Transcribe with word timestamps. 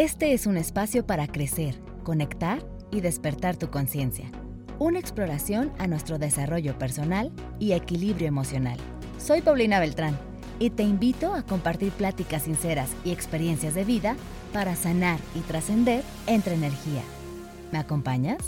Este 0.00 0.32
es 0.32 0.46
un 0.46 0.56
espacio 0.56 1.04
para 1.04 1.26
crecer, 1.26 1.74
conectar 2.04 2.60
y 2.92 3.00
despertar 3.00 3.56
tu 3.56 3.68
conciencia. 3.68 4.30
Una 4.78 5.00
exploración 5.00 5.72
a 5.80 5.88
nuestro 5.88 6.20
desarrollo 6.20 6.78
personal 6.78 7.32
y 7.58 7.72
equilibrio 7.72 8.28
emocional. 8.28 8.78
Soy 9.18 9.42
Paulina 9.42 9.80
Beltrán 9.80 10.16
y 10.60 10.70
te 10.70 10.84
invito 10.84 11.34
a 11.34 11.42
compartir 11.42 11.90
pláticas 11.90 12.42
sinceras 12.44 12.94
y 13.04 13.10
experiencias 13.10 13.74
de 13.74 13.84
vida 13.84 14.14
para 14.52 14.76
sanar 14.76 15.18
y 15.34 15.40
trascender 15.40 16.04
entre 16.28 16.54
energía. 16.54 17.02
¿Me 17.72 17.80
acompañas? 17.80 18.38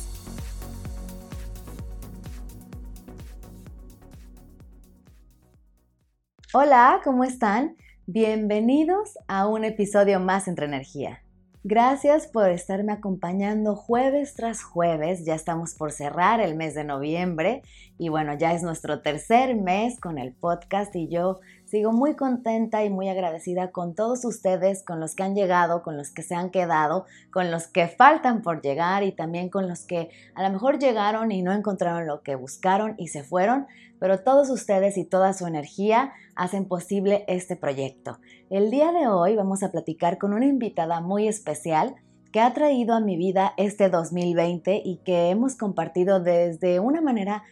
Hola, 6.52 7.00
¿cómo 7.02 7.24
están? 7.24 7.74
Bienvenidos 8.06 9.18
a 9.26 9.48
un 9.48 9.64
episodio 9.64 10.20
más 10.20 10.46
entre 10.46 10.66
energía. 10.66 11.24
Gracias 11.62 12.26
por 12.26 12.48
estarme 12.48 12.92
acompañando 12.92 13.76
jueves 13.76 14.32
tras 14.32 14.62
jueves. 14.62 15.26
Ya 15.26 15.34
estamos 15.34 15.74
por 15.74 15.92
cerrar 15.92 16.40
el 16.40 16.56
mes 16.56 16.74
de 16.74 16.84
noviembre 16.84 17.60
y 17.98 18.08
bueno, 18.08 18.32
ya 18.32 18.54
es 18.54 18.62
nuestro 18.62 19.02
tercer 19.02 19.54
mes 19.56 20.00
con 20.00 20.16
el 20.16 20.32
podcast 20.32 20.96
y 20.96 21.08
yo 21.08 21.40
sigo 21.70 21.92
muy 21.92 22.14
contenta 22.14 22.84
y 22.84 22.90
muy 22.90 23.08
agradecida 23.08 23.70
con 23.70 23.94
todos 23.94 24.24
ustedes, 24.24 24.82
con 24.82 24.98
los 24.98 25.14
que 25.14 25.22
han 25.22 25.34
llegado, 25.34 25.82
con 25.82 25.96
los 25.96 26.10
que 26.10 26.22
se 26.22 26.34
han 26.34 26.50
quedado, 26.50 27.06
con 27.30 27.50
los 27.50 27.68
que 27.68 27.86
faltan 27.86 28.42
por 28.42 28.60
llegar 28.60 29.04
y 29.04 29.12
también 29.12 29.48
con 29.48 29.68
los 29.68 29.86
que 29.86 30.10
a 30.34 30.42
lo 30.42 30.50
mejor 30.50 30.78
llegaron 30.78 31.30
y 31.30 31.42
no 31.42 31.52
encontraron 31.52 32.06
lo 32.06 32.22
que 32.22 32.34
buscaron 32.34 32.94
y 32.98 33.08
se 33.08 33.22
fueron 33.22 33.66
pero 34.00 34.20
todos 34.20 34.50
ustedes 34.50 34.96
y 34.96 35.04
toda 35.04 35.34
su 35.34 35.46
energía 35.46 36.14
hacen 36.34 36.64
posible 36.64 37.24
este 37.28 37.54
proyecto. 37.54 38.18
El 38.48 38.70
día 38.70 38.90
de 38.92 39.06
hoy 39.06 39.36
vamos 39.36 39.62
a 39.62 39.70
platicar 39.70 40.18
con 40.18 40.32
una 40.32 40.46
invitada 40.46 41.00
muy 41.00 41.28
especial 41.28 41.94
que 42.32 42.40
ha 42.40 42.54
traído 42.54 42.94
a 42.94 43.00
mi 43.00 43.16
vida 43.16 43.52
este 43.58 43.90
2020 43.90 44.82
y 44.84 44.96
que 45.04 45.28
hemos 45.28 45.54
compartido 45.54 46.18
desde 46.18 46.80
una 46.80 47.02
manera 47.02 47.44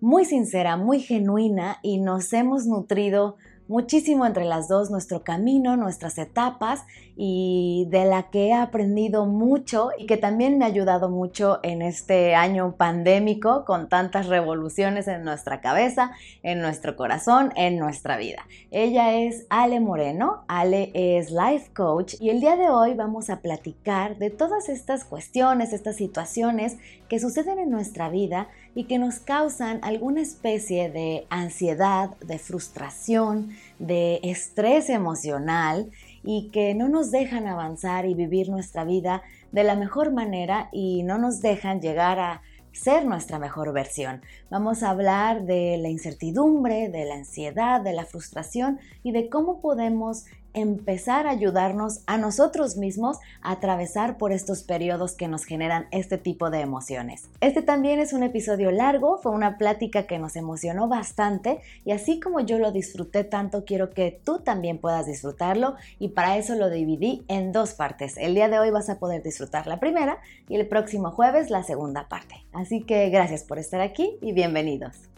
muy 0.00 0.24
sincera, 0.24 0.76
muy 0.76 1.00
genuina 1.00 1.78
y 1.82 1.98
nos 1.98 2.32
hemos 2.32 2.66
nutrido 2.66 3.36
muchísimo 3.68 4.26
entre 4.26 4.44
las 4.44 4.68
dos 4.68 4.90
nuestro 4.90 5.22
camino, 5.22 5.76
nuestras 5.76 6.18
etapas 6.18 6.82
y 7.16 7.86
de 7.88 8.04
la 8.04 8.24
que 8.24 8.48
he 8.48 8.52
aprendido 8.52 9.24
mucho 9.24 9.88
y 9.98 10.04
que 10.04 10.18
también 10.18 10.58
me 10.58 10.66
ha 10.66 10.68
ayudado 10.68 11.08
mucho 11.08 11.60
en 11.62 11.80
este 11.80 12.34
año 12.34 12.76
pandémico 12.76 13.64
con 13.64 13.88
tantas 13.88 14.26
revoluciones 14.26 15.08
en 15.08 15.24
nuestra 15.24 15.62
cabeza, 15.62 16.12
en 16.42 16.60
nuestro 16.60 16.94
corazón, 16.94 17.52
en 17.56 17.78
nuestra 17.78 18.18
vida. 18.18 18.46
Ella 18.70 19.14
es 19.14 19.46
Ale 19.48 19.80
Moreno, 19.80 20.44
Ale 20.46 20.90
es 20.94 21.30
life 21.30 21.70
coach 21.74 22.14
y 22.20 22.28
el 22.28 22.40
día 22.40 22.56
de 22.56 22.68
hoy 22.68 22.92
vamos 22.92 23.30
a 23.30 23.40
platicar 23.40 24.18
de 24.18 24.28
todas 24.28 24.68
estas 24.68 25.04
cuestiones, 25.04 25.72
estas 25.72 25.96
situaciones 25.96 26.76
que 27.08 27.18
suceden 27.18 27.58
en 27.58 27.70
nuestra 27.70 28.10
vida 28.10 28.48
y 28.74 28.84
que 28.84 28.98
nos 28.98 29.20
causan 29.20 29.80
alguna 29.82 30.20
especie 30.20 30.90
de 30.90 31.26
ansiedad, 31.30 32.10
de 32.18 32.38
frustración, 32.38 33.50
de 33.78 34.20
estrés 34.22 34.90
emocional 34.90 35.90
y 36.26 36.50
que 36.50 36.74
no 36.74 36.88
nos 36.90 37.10
dejan 37.10 37.46
avanzar 37.46 38.04
y 38.04 38.14
vivir 38.14 38.50
nuestra 38.50 38.84
vida 38.84 39.22
de 39.52 39.64
la 39.64 39.76
mejor 39.76 40.12
manera 40.12 40.68
y 40.72 41.04
no 41.04 41.16
nos 41.16 41.40
dejan 41.40 41.80
llegar 41.80 42.18
a 42.18 42.42
ser 42.72 43.06
nuestra 43.06 43.38
mejor 43.38 43.72
versión. 43.72 44.20
Vamos 44.50 44.82
a 44.82 44.90
hablar 44.90 45.46
de 45.46 45.78
la 45.78 45.88
incertidumbre, 45.88 46.90
de 46.90 47.06
la 47.06 47.14
ansiedad, 47.14 47.80
de 47.80 47.94
la 47.94 48.04
frustración 48.04 48.78
y 49.02 49.12
de 49.12 49.30
cómo 49.30 49.62
podemos 49.62 50.26
empezar 50.56 51.26
a 51.26 51.30
ayudarnos 51.30 52.00
a 52.06 52.16
nosotros 52.16 52.76
mismos 52.76 53.18
a 53.42 53.52
atravesar 53.52 54.16
por 54.16 54.32
estos 54.32 54.62
periodos 54.62 55.12
que 55.12 55.28
nos 55.28 55.44
generan 55.44 55.86
este 55.90 56.16
tipo 56.16 56.50
de 56.50 56.60
emociones. 56.60 57.28
Este 57.40 57.60
también 57.60 58.00
es 58.00 58.14
un 58.14 58.22
episodio 58.22 58.70
largo, 58.70 59.18
fue 59.18 59.32
una 59.32 59.58
plática 59.58 60.06
que 60.06 60.18
nos 60.18 60.34
emocionó 60.34 60.88
bastante 60.88 61.60
y 61.84 61.92
así 61.92 62.20
como 62.20 62.40
yo 62.40 62.58
lo 62.58 62.72
disfruté 62.72 63.22
tanto, 63.22 63.66
quiero 63.66 63.90
que 63.90 64.18
tú 64.24 64.40
también 64.40 64.78
puedas 64.78 65.06
disfrutarlo 65.06 65.76
y 65.98 66.08
para 66.08 66.38
eso 66.38 66.54
lo 66.54 66.70
dividí 66.70 67.22
en 67.28 67.52
dos 67.52 67.74
partes. 67.74 68.16
El 68.16 68.34
día 68.34 68.48
de 68.48 68.58
hoy 68.58 68.70
vas 68.70 68.88
a 68.88 68.98
poder 68.98 69.22
disfrutar 69.22 69.66
la 69.66 69.78
primera 69.78 70.18
y 70.48 70.56
el 70.56 70.66
próximo 70.66 71.10
jueves 71.10 71.50
la 71.50 71.64
segunda 71.64 72.08
parte. 72.08 72.34
Así 72.54 72.82
que 72.82 73.10
gracias 73.10 73.44
por 73.44 73.58
estar 73.58 73.82
aquí 73.82 74.16
y 74.22 74.32
bienvenidos. 74.32 75.15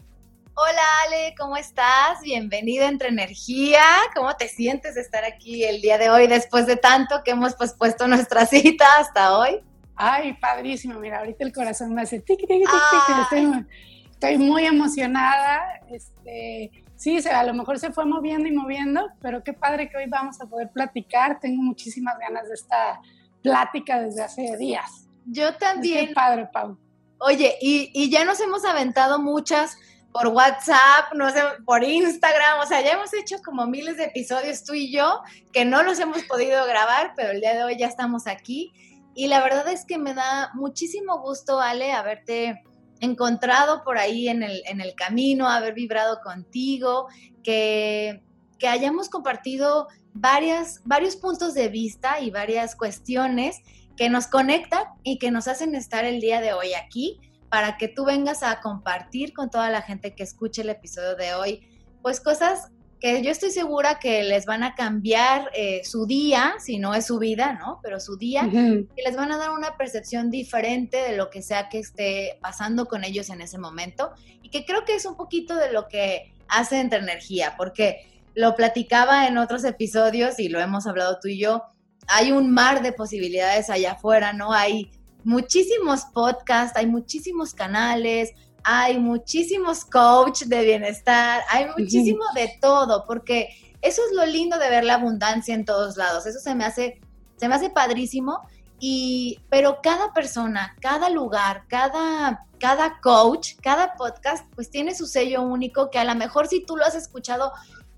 Hola 0.61 0.81
Ale, 1.05 1.35
¿cómo 1.37 1.55
estás? 1.55 2.19
Bienvenida 2.21 2.89
Entre 2.89 3.07
Energía. 3.07 3.81
¿Cómo 4.13 4.35
te 4.35 4.49
sientes 4.49 4.95
de 4.95 4.99
estar 4.99 5.23
aquí 5.23 5.63
el 5.63 5.79
día 5.79 5.97
de 5.97 6.09
hoy 6.09 6.27
después 6.27 6.65
de 6.67 6.75
tanto 6.75 7.21
que 7.23 7.31
hemos 7.31 7.55
pospuesto 7.55 8.09
nuestra 8.09 8.45
cita 8.45 8.85
hasta 8.99 9.37
hoy? 9.37 9.61
Ay, 9.95 10.33
padrísimo. 10.33 10.99
Mira, 10.99 11.19
ahorita 11.19 11.45
el 11.45 11.53
corazón 11.53 11.93
me 11.93 12.01
hace 12.01 12.19
tic, 12.19 12.39
tic, 12.39 12.49
tic, 12.49 13.29
tic. 13.29 13.67
Estoy, 14.11 14.37
muy 14.37 14.65
emocionada. 14.65 15.79
Este, 15.89 16.71
sí, 16.97 17.19
a 17.25 17.43
lo 17.45 17.53
mejor 17.53 17.79
se 17.79 17.93
fue 17.93 18.03
moviendo 18.03 18.49
y 18.49 18.51
moviendo, 18.51 19.07
pero 19.21 19.41
qué 19.45 19.53
padre 19.53 19.89
que 19.89 19.95
hoy 19.95 20.07
vamos 20.09 20.41
a 20.41 20.45
poder 20.45 20.71
platicar. 20.71 21.39
Tengo 21.39 21.63
muchísimas 21.63 22.19
ganas 22.19 22.49
de 22.49 22.55
esta 22.55 22.99
plática 23.41 24.01
desde 24.01 24.23
hace 24.23 24.57
días. 24.57 25.07
Yo 25.25 25.55
también. 25.55 26.07
Qué 26.07 26.13
padre, 26.13 26.49
Pau. 26.51 26.77
Oye, 27.21 27.55
y, 27.61 27.91
y 27.93 28.09
ya 28.09 28.25
nos 28.25 28.41
hemos 28.41 28.65
aventado 28.65 29.19
muchas 29.19 29.77
por 30.11 30.27
WhatsApp, 30.27 31.13
no 31.15 31.29
sé, 31.29 31.41
por 31.65 31.83
Instagram, 31.83 32.59
o 32.61 32.65
sea, 32.65 32.81
ya 32.81 32.93
hemos 32.93 33.13
hecho 33.13 33.37
como 33.43 33.67
miles 33.67 33.97
de 33.97 34.05
episodios 34.05 34.63
tú 34.63 34.73
y 34.73 34.91
yo 34.91 35.21
que 35.53 35.65
no 35.65 35.83
los 35.83 35.99
hemos 35.99 36.23
podido 36.23 36.65
grabar, 36.65 37.13
pero 37.15 37.31
el 37.31 37.41
día 37.41 37.53
de 37.53 37.63
hoy 37.63 37.77
ya 37.77 37.87
estamos 37.87 38.25
aquí. 38.27 38.73
Y 39.13 39.27
la 39.27 39.41
verdad 39.41 39.67
es 39.67 39.85
que 39.85 39.97
me 39.97 40.13
da 40.13 40.51
muchísimo 40.55 41.19
gusto, 41.19 41.59
Ale, 41.59 41.91
haberte 41.91 42.63
encontrado 43.01 43.83
por 43.83 43.97
ahí 43.97 44.29
en 44.29 44.43
el, 44.43 44.63
en 44.65 44.81
el 44.81 44.95
camino, 44.95 45.47
haber 45.47 45.73
vibrado 45.73 46.21
contigo, 46.21 47.07
que, 47.43 48.23
que 48.57 48.67
hayamos 48.67 49.09
compartido 49.09 49.87
varias, 50.13 50.81
varios 50.85 51.15
puntos 51.15 51.53
de 51.53 51.69
vista 51.69 52.19
y 52.19 52.31
varias 52.31 52.75
cuestiones 52.75 53.57
que 53.95 54.09
nos 54.09 54.27
conectan 54.27 54.85
y 55.03 55.19
que 55.19 55.31
nos 55.31 55.47
hacen 55.47 55.75
estar 55.75 56.05
el 56.05 56.19
día 56.19 56.41
de 56.41 56.53
hoy 56.53 56.73
aquí 56.73 57.19
para 57.49 57.77
que 57.77 57.87
tú 57.87 58.05
vengas 58.05 58.43
a 58.43 58.61
compartir 58.61 59.33
con 59.33 59.49
toda 59.49 59.69
la 59.69 59.81
gente 59.81 60.15
que 60.15 60.23
escuche 60.23 60.61
el 60.61 60.69
episodio 60.69 61.15
de 61.15 61.33
hoy, 61.33 61.67
pues 62.01 62.19
cosas 62.19 62.71
que 62.99 63.23
yo 63.23 63.31
estoy 63.31 63.51
segura 63.51 63.97
que 63.99 64.23
les 64.23 64.45
van 64.45 64.61
a 64.61 64.75
cambiar 64.75 65.49
eh, 65.53 65.81
su 65.85 66.05
día, 66.05 66.55
si 66.59 66.79
no 66.79 66.93
es 66.93 67.07
su 67.07 67.17
vida, 67.17 67.53
¿no? 67.53 67.79
Pero 67.81 67.99
su 67.99 68.17
día, 68.17 68.43
y 68.45 69.01
les 69.01 69.15
van 69.15 69.31
a 69.31 69.37
dar 69.37 69.51
una 69.51 69.77
percepción 69.77 70.29
diferente 70.29 70.97
de 70.97 71.15
lo 71.15 71.29
que 71.29 71.41
sea 71.41 71.69
que 71.69 71.79
esté 71.79 72.37
pasando 72.41 72.87
con 72.87 73.05
ellos 73.05 73.29
en 73.29 73.41
ese 73.41 73.57
momento, 73.57 74.11
y 74.41 74.49
que 74.49 74.65
creo 74.65 74.83
que 74.83 74.95
es 74.95 75.05
un 75.05 75.15
poquito 75.15 75.55
de 75.55 75.71
lo 75.71 75.87
que 75.87 76.33
hace 76.49 76.81
entre 76.81 76.99
energía, 76.99 77.55
porque 77.57 78.05
lo 78.35 78.55
platicaba 78.55 79.27
en 79.27 79.37
otros 79.37 79.63
episodios 79.63 80.37
y 80.39 80.49
lo 80.49 80.59
hemos 80.59 80.85
hablado 80.85 81.19
tú 81.21 81.29
y 81.29 81.39
yo, 81.39 81.63
hay 82.07 82.31
un 82.31 82.51
mar 82.51 82.81
de 82.81 82.91
posibilidades 82.91 83.69
allá 83.69 83.93
afuera, 83.93 84.33
¿no? 84.33 84.51
Hay 84.51 84.91
muchísimos 85.23 86.05
podcasts, 86.13 86.77
hay 86.77 86.87
muchísimos 86.87 87.53
canales, 87.53 88.31
hay 88.63 88.99
muchísimos 88.99 89.85
coach 89.85 90.43
de 90.43 90.63
bienestar, 90.63 91.41
hay 91.49 91.67
muchísimo 91.77 92.23
de 92.35 92.57
todo, 92.61 93.03
porque 93.05 93.49
eso 93.81 94.01
es 94.07 94.15
lo 94.15 94.25
lindo 94.25 94.57
de 94.57 94.69
ver 94.69 94.83
la 94.83 94.95
abundancia 94.95 95.53
en 95.53 95.65
todos 95.65 95.97
lados. 95.97 96.25
Eso 96.25 96.39
se 96.39 96.55
me 96.55 96.65
hace, 96.65 96.99
se 97.37 97.47
me 97.47 97.55
hace 97.55 97.69
padrísimo. 97.69 98.41
Y, 98.81 99.41
pero 99.49 99.79
cada 99.83 100.13
persona, 100.13 100.75
cada 100.79 101.09
lugar, 101.09 101.65
cada, 101.67 102.45
cada 102.59 102.99
coach, 103.01 103.55
cada 103.61 103.93
podcast, 103.95 104.45
pues 104.55 104.69
tiene 104.69 104.95
su 104.95 105.05
sello 105.05 105.41
único 105.41 105.89
que 105.89 105.99
a 105.99 106.05
lo 106.05 106.15
mejor 106.15 106.47
si 106.47 106.65
tú 106.65 106.77
lo 106.77 106.85
has 106.85 106.95
escuchado 106.95 107.51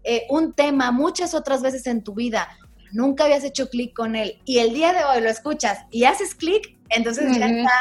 eh, 0.03 0.25
un 0.29 0.53
tema 0.53 0.91
muchas 0.91 1.35
otras 1.35 1.61
veces 1.61 1.85
en 1.85 2.03
tu 2.03 2.15
vida, 2.15 2.49
nunca 2.91 3.25
habías 3.25 3.43
hecho 3.43 3.69
clic 3.69 3.95
con 3.95 4.15
él 4.15 4.41
y 4.43 4.57
el 4.57 4.73
día 4.73 4.93
de 4.93 5.03
hoy 5.03 5.21
lo 5.21 5.29
escuchas 5.29 5.85
y 5.91 6.05
haces 6.05 6.33
clic, 6.33 6.75
entonces 6.95 7.37
ya, 7.37 7.47
está, 7.47 7.71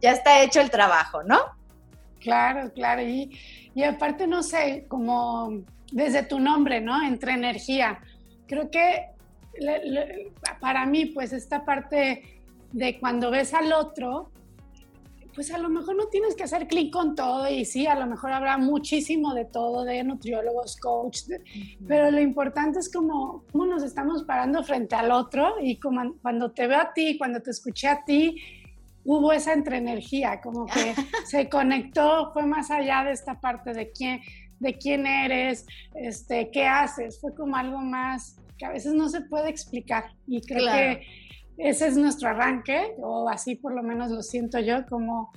ya 0.00 0.12
está 0.12 0.42
hecho 0.42 0.60
el 0.60 0.70
trabajo, 0.70 1.22
¿no? 1.22 1.38
Claro, 2.20 2.72
claro. 2.72 3.02
Y, 3.02 3.38
y 3.74 3.82
aparte, 3.82 4.26
no 4.26 4.42
sé, 4.42 4.84
como 4.88 5.62
desde 5.92 6.22
tu 6.22 6.38
nombre, 6.38 6.80
¿no? 6.80 7.02
Entre 7.02 7.32
energía. 7.32 8.00
Creo 8.46 8.70
que 8.70 9.06
para 10.60 10.86
mí, 10.86 11.06
pues 11.06 11.32
esta 11.32 11.64
parte 11.64 12.40
de 12.72 12.98
cuando 12.98 13.30
ves 13.30 13.52
al 13.54 13.72
otro, 13.72 14.30
pues 15.34 15.52
a 15.52 15.58
lo 15.58 15.68
mejor 15.68 15.96
no 15.96 16.06
tienes 16.06 16.34
que 16.34 16.42
hacer 16.42 16.66
clic 16.66 16.92
con 16.92 17.14
todo 17.14 17.48
y 17.48 17.64
sí, 17.64 17.86
a 17.86 17.94
lo 17.94 18.06
mejor 18.06 18.32
habrá 18.32 18.58
muchísimo 18.58 19.34
de 19.34 19.44
todo, 19.44 19.84
de 19.84 20.02
nutriólogos, 20.02 20.76
coach, 20.76 21.20
pero 21.86 22.10
lo 22.10 22.20
importante 22.20 22.80
es 22.80 22.92
como 22.92 23.44
cómo 23.52 23.66
nos 23.66 23.82
estamos 23.82 24.24
parando 24.24 24.62
frente 24.64 24.96
al 24.96 25.12
otro 25.12 25.54
y 25.60 25.76
como 25.78 26.14
cuando 26.20 26.50
te 26.50 26.66
veo 26.66 26.80
a 26.80 26.92
ti, 26.92 27.16
cuando 27.16 27.40
te 27.40 27.50
escuché 27.50 27.88
a 27.88 28.04
ti, 28.04 28.36
hubo 29.04 29.32
esa 29.32 29.52
entreenergía, 29.52 30.40
como 30.40 30.66
que 30.66 30.94
se 31.26 31.48
conectó, 31.48 32.32
fue 32.32 32.44
más 32.46 32.70
allá 32.70 33.04
de 33.04 33.12
esta 33.12 33.40
parte 33.40 33.72
de 33.72 33.90
quién, 33.90 34.20
de 34.58 34.76
quién 34.78 35.06
eres, 35.06 35.66
este, 35.94 36.50
qué 36.50 36.66
haces, 36.66 37.20
fue 37.20 37.34
como 37.34 37.56
algo 37.56 37.78
más 37.78 38.36
que 38.58 38.66
a 38.66 38.70
veces 38.70 38.92
no 38.92 39.08
se 39.08 39.22
puede 39.22 39.48
explicar 39.48 40.04
y 40.26 40.42
creo 40.42 40.70
que 40.70 41.02
ese 41.56 41.88
es 41.88 41.96
nuestro 41.96 42.28
arranque, 42.28 42.94
o 42.98 43.28
así 43.28 43.54
por 43.54 43.74
lo 43.74 43.82
menos 43.82 44.10
lo 44.10 44.22
siento 44.22 44.58
yo, 44.60 44.86
como 44.86 45.32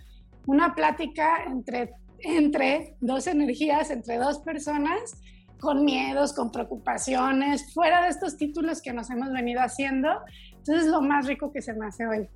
una 0.45 0.74
plática 0.74 1.44
entre, 1.45 1.94
entre 2.19 2.95
dos 3.01 3.27
energías, 3.27 3.92
entre 3.92 4.18
dos 4.18 4.39
personas, 4.39 5.21
con 5.60 5.86
miedos, 5.86 6.33
con 6.33 6.51
preocupaciones, 6.51 7.74
fuera 7.74 8.04
de 8.04 8.10
estos 8.10 8.38
títulos 8.38 8.81
que 8.81 8.94
nos 8.94 9.10
hemos 9.10 9.31
venido 9.31 9.62
haciendo. 9.62 10.10
Entonces 10.50 10.86
es 10.86 10.92
lo 10.92 11.01
más 11.01 11.27
rico 11.27 11.51
que 11.51 11.62
se 11.62 11.74
me 11.74 11.88
hace 11.88 12.06
hoy. 12.06 12.30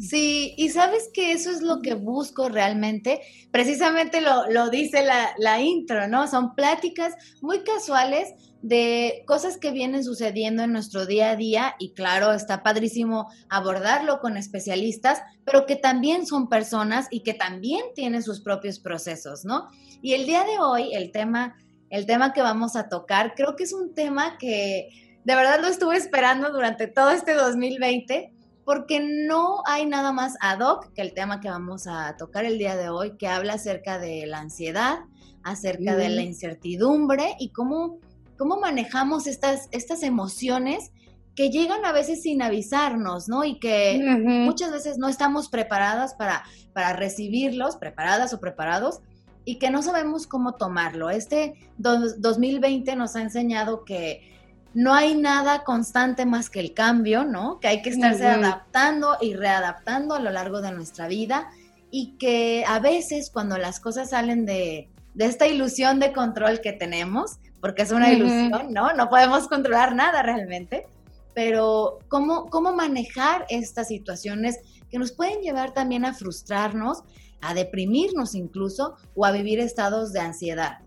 Sí, 0.00 0.54
y 0.56 0.70
sabes 0.70 1.10
que 1.12 1.32
eso 1.32 1.50
es 1.50 1.60
lo 1.60 1.80
que 1.82 1.94
busco 1.94 2.48
realmente. 2.48 3.20
Precisamente 3.50 4.20
lo, 4.20 4.48
lo 4.50 4.70
dice 4.70 5.04
la, 5.04 5.34
la, 5.38 5.60
intro, 5.60 6.08
¿no? 6.08 6.26
Son 6.28 6.54
pláticas 6.54 7.14
muy 7.42 7.62
casuales 7.62 8.32
de 8.62 9.24
cosas 9.26 9.58
que 9.58 9.72
vienen 9.72 10.04
sucediendo 10.04 10.62
en 10.62 10.72
nuestro 10.72 11.04
día 11.04 11.30
a 11.30 11.36
día 11.36 11.74
y 11.78 11.92
claro, 11.92 12.32
está 12.32 12.62
padrísimo 12.62 13.28
abordarlo 13.50 14.20
con 14.20 14.36
especialistas, 14.36 15.20
pero 15.44 15.66
que 15.66 15.76
también 15.76 16.26
son 16.26 16.48
personas 16.48 17.08
y 17.10 17.22
que 17.22 17.34
también 17.34 17.82
tienen 17.94 18.22
sus 18.22 18.40
propios 18.40 18.78
procesos, 18.78 19.44
¿no? 19.44 19.68
Y 20.00 20.14
el 20.14 20.26
día 20.26 20.44
de 20.44 20.58
hoy, 20.58 20.94
el 20.94 21.10
tema, 21.10 21.56
el 21.90 22.06
tema 22.06 22.32
que 22.32 22.40
vamos 22.40 22.76
a 22.76 22.88
tocar, 22.88 23.34
creo 23.34 23.56
que 23.56 23.64
es 23.64 23.72
un 23.72 23.94
tema 23.94 24.38
que 24.38 24.88
de 25.24 25.34
verdad 25.34 25.60
lo 25.60 25.68
estuve 25.68 25.96
esperando 25.96 26.50
durante 26.50 26.86
todo 26.86 27.10
este 27.10 27.34
2020 27.34 28.32
porque 28.64 29.00
no 29.00 29.62
hay 29.66 29.86
nada 29.86 30.12
más 30.12 30.36
ad 30.40 30.60
hoc 30.60 30.92
que 30.92 31.02
el 31.02 31.14
tema 31.14 31.40
que 31.40 31.48
vamos 31.48 31.86
a 31.86 32.16
tocar 32.16 32.44
el 32.44 32.58
día 32.58 32.76
de 32.76 32.88
hoy, 32.88 33.16
que 33.16 33.26
habla 33.26 33.54
acerca 33.54 33.98
de 33.98 34.26
la 34.26 34.38
ansiedad, 34.38 35.00
acerca 35.42 35.96
de 35.96 36.08
la 36.08 36.22
incertidumbre 36.22 37.34
y 37.38 37.50
cómo, 37.50 37.98
cómo 38.38 38.60
manejamos 38.60 39.26
estas, 39.26 39.68
estas 39.72 40.02
emociones 40.02 40.92
que 41.34 41.50
llegan 41.50 41.84
a 41.84 41.92
veces 41.92 42.22
sin 42.22 42.42
avisarnos, 42.42 43.28
¿no? 43.28 43.44
Y 43.44 43.58
que 43.58 43.98
muchas 44.26 44.70
veces 44.70 44.98
no 44.98 45.08
estamos 45.08 45.48
preparadas 45.48 46.14
para, 46.14 46.44
para 46.74 46.92
recibirlos, 46.92 47.76
preparadas 47.76 48.34
o 48.34 48.40
preparados, 48.40 49.00
y 49.44 49.58
que 49.58 49.70
no 49.70 49.82
sabemos 49.82 50.26
cómo 50.26 50.54
tomarlo. 50.54 51.10
Este 51.10 51.54
2020 51.78 52.94
nos 52.96 53.16
ha 53.16 53.22
enseñado 53.22 53.84
que 53.84 54.31
no 54.74 54.94
hay 54.94 55.14
nada 55.14 55.64
constante 55.64 56.26
más 56.26 56.50
que 56.50 56.60
el 56.60 56.74
cambio, 56.74 57.24
¿no? 57.24 57.60
Que 57.60 57.68
hay 57.68 57.82
que 57.82 57.90
estarse 57.90 58.26
adaptando 58.26 59.16
y 59.20 59.34
readaptando 59.34 60.14
a 60.14 60.20
lo 60.20 60.30
largo 60.30 60.60
de 60.60 60.72
nuestra 60.72 61.08
vida 61.08 61.50
y 61.90 62.16
que 62.18 62.64
a 62.66 62.78
veces 62.78 63.30
cuando 63.30 63.58
las 63.58 63.80
cosas 63.80 64.10
salen 64.10 64.46
de, 64.46 64.88
esta 65.18 65.46
ilusión 65.46 66.00
de 66.00 66.12
control 66.12 66.60
que 66.60 66.72
tenemos, 66.72 67.38
porque 67.60 67.82
es 67.82 67.92
una 67.92 68.12
ilusión, 68.12 68.72
¿no? 68.72 68.92
No 68.94 69.10
podemos 69.10 69.46
controlar 69.46 69.94
nada 69.94 70.22
realmente, 70.22 70.86
pero 71.34 71.98
¿cómo, 72.08 72.46
cómo 72.46 72.72
manejar 72.72 73.44
estas 73.50 73.88
situaciones 73.88 74.58
que 74.90 74.98
nos 74.98 75.12
pueden 75.12 75.40
llevar 75.40 75.72
también 75.72 76.04
a 76.04 76.14
frustrarnos, 76.14 77.02
a 77.40 77.54
deprimirnos 77.54 78.34
incluso 78.34 78.96
o 79.14 79.24
a 79.26 79.32
vivir 79.32 79.58
estados 79.58 80.12
de 80.12 80.20
ansiedad. 80.20 80.78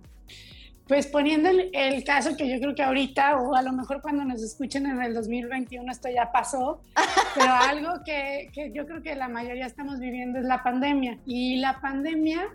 Pues 0.87 1.07
poniendo 1.07 1.49
el, 1.49 2.03
caso 2.03 2.37
que 2.37 2.47
yo 2.47 2.59
creo 2.59 2.75
que 2.75 2.83
ahorita, 2.83 3.37
o 3.37 3.55
a 3.55 3.63
lo 3.63 3.73
mejor 3.73 4.01
cuando 4.01 4.23
nos 4.23 4.43
escuchen 4.43 4.85
en 4.85 5.01
el 5.01 5.15
2021, 5.15 5.91
esto 5.91 6.09
ya 6.09 6.31
pasó, 6.31 6.81
pero 7.35 7.51
algo 7.53 8.03
que, 8.05 8.49
que, 8.53 8.71
yo 8.71 8.85
creo 8.85 9.01
que 9.01 9.15
la 9.15 9.27
mayoría 9.27 9.65
estamos 9.65 9.99
viviendo 9.99 10.37
es 10.37 10.45
la 10.45 10.61
pandemia. 10.61 11.17
Y 11.25 11.57
la 11.57 11.81
pandemia 11.81 12.49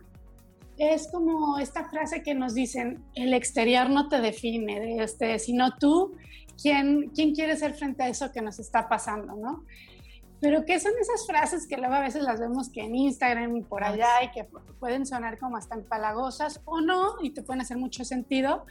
es 0.80 1.08
como 1.12 1.58
esta 1.58 1.88
frase 1.90 2.22
que 2.22 2.34
nos 2.34 2.54
dicen, 2.54 3.04
el 3.14 3.34
exterior 3.34 3.90
no 3.90 4.08
te 4.08 4.20
define, 4.20 5.02
este, 5.02 5.38
sino 5.38 5.76
tú, 5.76 6.16
¿quién, 6.60 7.10
quién 7.14 7.34
quiere 7.34 7.56
ser 7.56 7.74
frente 7.74 8.02
a 8.02 8.08
eso 8.08 8.32
que 8.32 8.40
nos 8.40 8.58
está 8.58 8.88
pasando, 8.88 9.36
no? 9.36 9.64
Pero 10.40 10.64
¿qué 10.64 10.80
son 10.80 10.92
esas 10.98 11.26
frases 11.26 11.66
que 11.66 11.76
luego 11.76 11.94
a 11.94 12.00
veces 12.00 12.22
las 12.22 12.40
vemos 12.40 12.70
que 12.70 12.80
en 12.80 12.94
Instagram 12.94 13.56
y 13.56 13.62
por 13.62 13.84
allá 13.84 14.08
y 14.24 14.30
que 14.30 14.44
pueden 14.78 15.04
sonar 15.04 15.38
como 15.38 15.56
hasta 15.56 15.74
empalagosas 15.74 16.60
o 16.64 16.80
no 16.80 17.16
y 17.22 17.30
te 17.30 17.42
pueden 17.42 17.60
hacer 17.60 17.76
mucho 17.76 18.04
sentido? 18.04 18.64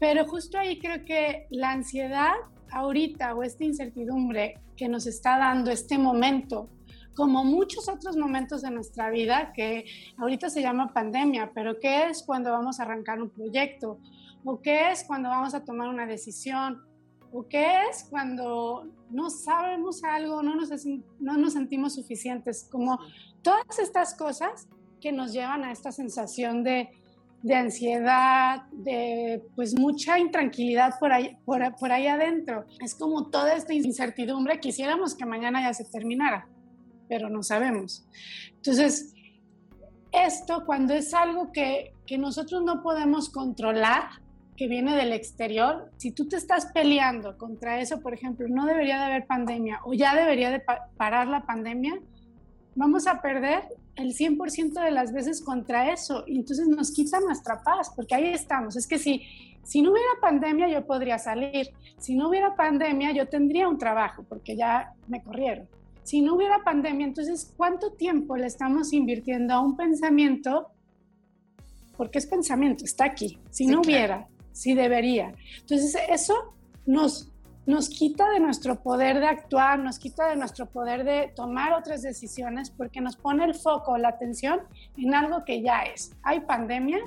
Pero 0.00 0.26
justo 0.26 0.58
ahí 0.58 0.78
creo 0.78 1.04
que 1.04 1.46
la 1.50 1.70
ansiedad 1.70 2.32
ahorita 2.72 3.34
o 3.34 3.42
esta 3.42 3.64
incertidumbre 3.64 4.54
que 4.76 4.88
nos 4.88 5.06
está 5.06 5.38
dando 5.38 5.70
este 5.70 5.98
momento, 5.98 6.68
como 7.14 7.44
muchos 7.44 7.88
otros 7.88 8.16
momentos 8.16 8.62
de 8.62 8.70
nuestra 8.70 9.10
vida, 9.10 9.52
que 9.52 9.84
ahorita 10.16 10.48
se 10.48 10.62
llama 10.62 10.92
pandemia, 10.92 11.52
pero 11.54 11.78
¿qué 11.78 12.08
es 12.08 12.22
cuando 12.22 12.50
vamos 12.50 12.80
a 12.80 12.84
arrancar 12.84 13.20
un 13.20 13.30
proyecto? 13.30 13.98
¿O 14.44 14.60
qué 14.60 14.90
es 14.90 15.04
cuando 15.04 15.28
vamos 15.28 15.54
a 15.54 15.64
tomar 15.64 15.88
una 15.88 16.06
decisión? 16.06 16.82
¿O 17.32 17.46
qué 17.46 17.84
es 17.90 18.04
cuando 18.10 18.88
no 19.10 19.30
sabemos 19.30 20.02
algo, 20.02 20.42
no 20.42 20.56
nos, 20.56 20.70
no 21.20 21.36
nos 21.36 21.52
sentimos 21.52 21.94
suficientes? 21.94 22.68
Como 22.70 22.98
todas 23.42 23.78
estas 23.78 24.14
cosas 24.14 24.68
que 25.00 25.12
nos 25.12 25.32
llevan 25.32 25.64
a 25.64 25.72
esta 25.72 25.92
sensación 25.92 26.64
de, 26.64 26.90
de 27.42 27.54
ansiedad, 27.54 28.62
de 28.72 29.42
pues 29.54 29.78
mucha 29.78 30.18
intranquilidad 30.18 30.98
por 30.98 31.12
ahí, 31.12 31.36
por, 31.44 31.76
por 31.76 31.92
ahí 31.92 32.06
adentro. 32.06 32.66
Es 32.80 32.94
como 32.94 33.28
toda 33.30 33.54
esta 33.54 33.72
incertidumbre, 33.74 34.60
quisiéramos 34.60 35.14
que 35.14 35.24
mañana 35.24 35.62
ya 35.62 35.72
se 35.72 35.84
terminara, 35.84 36.48
pero 37.08 37.30
no 37.30 37.42
sabemos. 37.42 38.06
Entonces, 38.56 39.14
esto 40.12 40.64
cuando 40.66 40.94
es 40.94 41.14
algo 41.14 41.52
que, 41.52 41.92
que 42.06 42.18
nosotros 42.18 42.62
no 42.62 42.82
podemos 42.82 43.30
controlar, 43.30 44.19
que 44.60 44.68
viene 44.68 44.94
del 44.94 45.14
exterior, 45.14 45.90
si 45.96 46.10
tú 46.10 46.28
te 46.28 46.36
estás 46.36 46.66
peleando 46.66 47.38
contra 47.38 47.80
eso, 47.80 48.02
por 48.02 48.12
ejemplo, 48.12 48.46
no 48.46 48.66
debería 48.66 48.98
de 48.98 49.04
haber 49.04 49.26
pandemia 49.26 49.80
o 49.86 49.94
ya 49.94 50.14
debería 50.14 50.50
de 50.50 50.62
parar 50.98 51.28
la 51.28 51.46
pandemia, 51.46 51.98
vamos 52.74 53.06
a 53.06 53.22
perder 53.22 53.62
el 53.96 54.14
100% 54.14 54.84
de 54.84 54.90
las 54.90 55.14
veces 55.14 55.40
contra 55.40 55.90
eso 55.90 56.24
y 56.26 56.36
entonces 56.36 56.68
nos 56.68 56.92
quita 56.92 57.20
nuestra 57.20 57.62
paz, 57.62 57.90
porque 57.96 58.14
ahí 58.14 58.34
estamos. 58.34 58.76
Es 58.76 58.86
que 58.86 58.98
si, 58.98 59.22
si 59.62 59.80
no 59.80 59.92
hubiera 59.92 60.10
pandemia 60.20 60.68
yo 60.68 60.86
podría 60.86 61.18
salir, 61.18 61.70
si 61.96 62.14
no 62.14 62.28
hubiera 62.28 62.54
pandemia 62.54 63.12
yo 63.12 63.28
tendría 63.28 63.66
un 63.66 63.78
trabajo, 63.78 64.26
porque 64.28 64.58
ya 64.58 64.92
me 65.08 65.22
corrieron. 65.22 65.68
Si 66.02 66.20
no 66.20 66.34
hubiera 66.34 66.62
pandemia, 66.62 67.06
entonces, 67.06 67.50
¿cuánto 67.56 67.92
tiempo 67.92 68.36
le 68.36 68.46
estamos 68.46 68.92
invirtiendo 68.92 69.54
a 69.54 69.60
un 69.60 69.74
pensamiento? 69.74 70.68
Porque 71.96 72.18
es 72.18 72.26
pensamiento, 72.26 72.84
está 72.84 73.06
aquí. 73.06 73.38
Si 73.50 73.66
no 73.66 73.80
hubiera, 73.80 74.28
sí 74.60 74.74
debería. 74.74 75.32
Entonces 75.58 75.96
eso 76.10 76.54
nos, 76.84 77.32
nos 77.64 77.88
quita 77.88 78.28
de 78.28 78.40
nuestro 78.40 78.82
poder 78.82 79.18
de 79.18 79.26
actuar, 79.26 79.78
nos 79.78 79.98
quita 79.98 80.28
de 80.28 80.36
nuestro 80.36 80.66
poder 80.66 81.02
de 81.02 81.32
tomar 81.34 81.72
otras 81.72 82.02
decisiones 82.02 82.68
porque 82.70 83.00
nos 83.00 83.16
pone 83.16 83.46
el 83.46 83.54
foco, 83.54 83.96
la 83.96 84.10
atención 84.10 84.60
en 84.98 85.14
algo 85.14 85.46
que 85.46 85.62
ya 85.62 85.80
es. 85.84 86.12
Hay 86.22 86.40
pandemia 86.40 86.98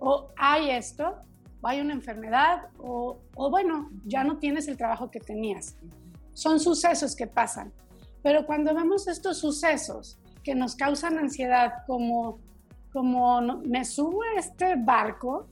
o 0.00 0.28
hay 0.36 0.70
esto, 0.70 1.14
o 1.60 1.68
hay 1.68 1.80
una 1.80 1.92
enfermedad 1.92 2.62
o, 2.78 3.20
o 3.36 3.48
bueno, 3.48 3.88
ya 4.04 4.24
no 4.24 4.38
tienes 4.38 4.66
el 4.66 4.76
trabajo 4.76 5.08
que 5.08 5.20
tenías. 5.20 5.76
Son 6.32 6.58
sucesos 6.58 7.14
que 7.14 7.28
pasan. 7.28 7.72
Pero 8.24 8.44
cuando 8.44 8.74
vemos 8.74 9.06
estos 9.06 9.38
sucesos 9.38 10.18
que 10.42 10.56
nos 10.56 10.74
causan 10.74 11.16
ansiedad 11.16 11.84
como 11.86 12.40
como 12.92 13.42
me 13.58 13.84
subo 13.84 14.22
a 14.22 14.38
este 14.38 14.74
barco 14.74 15.48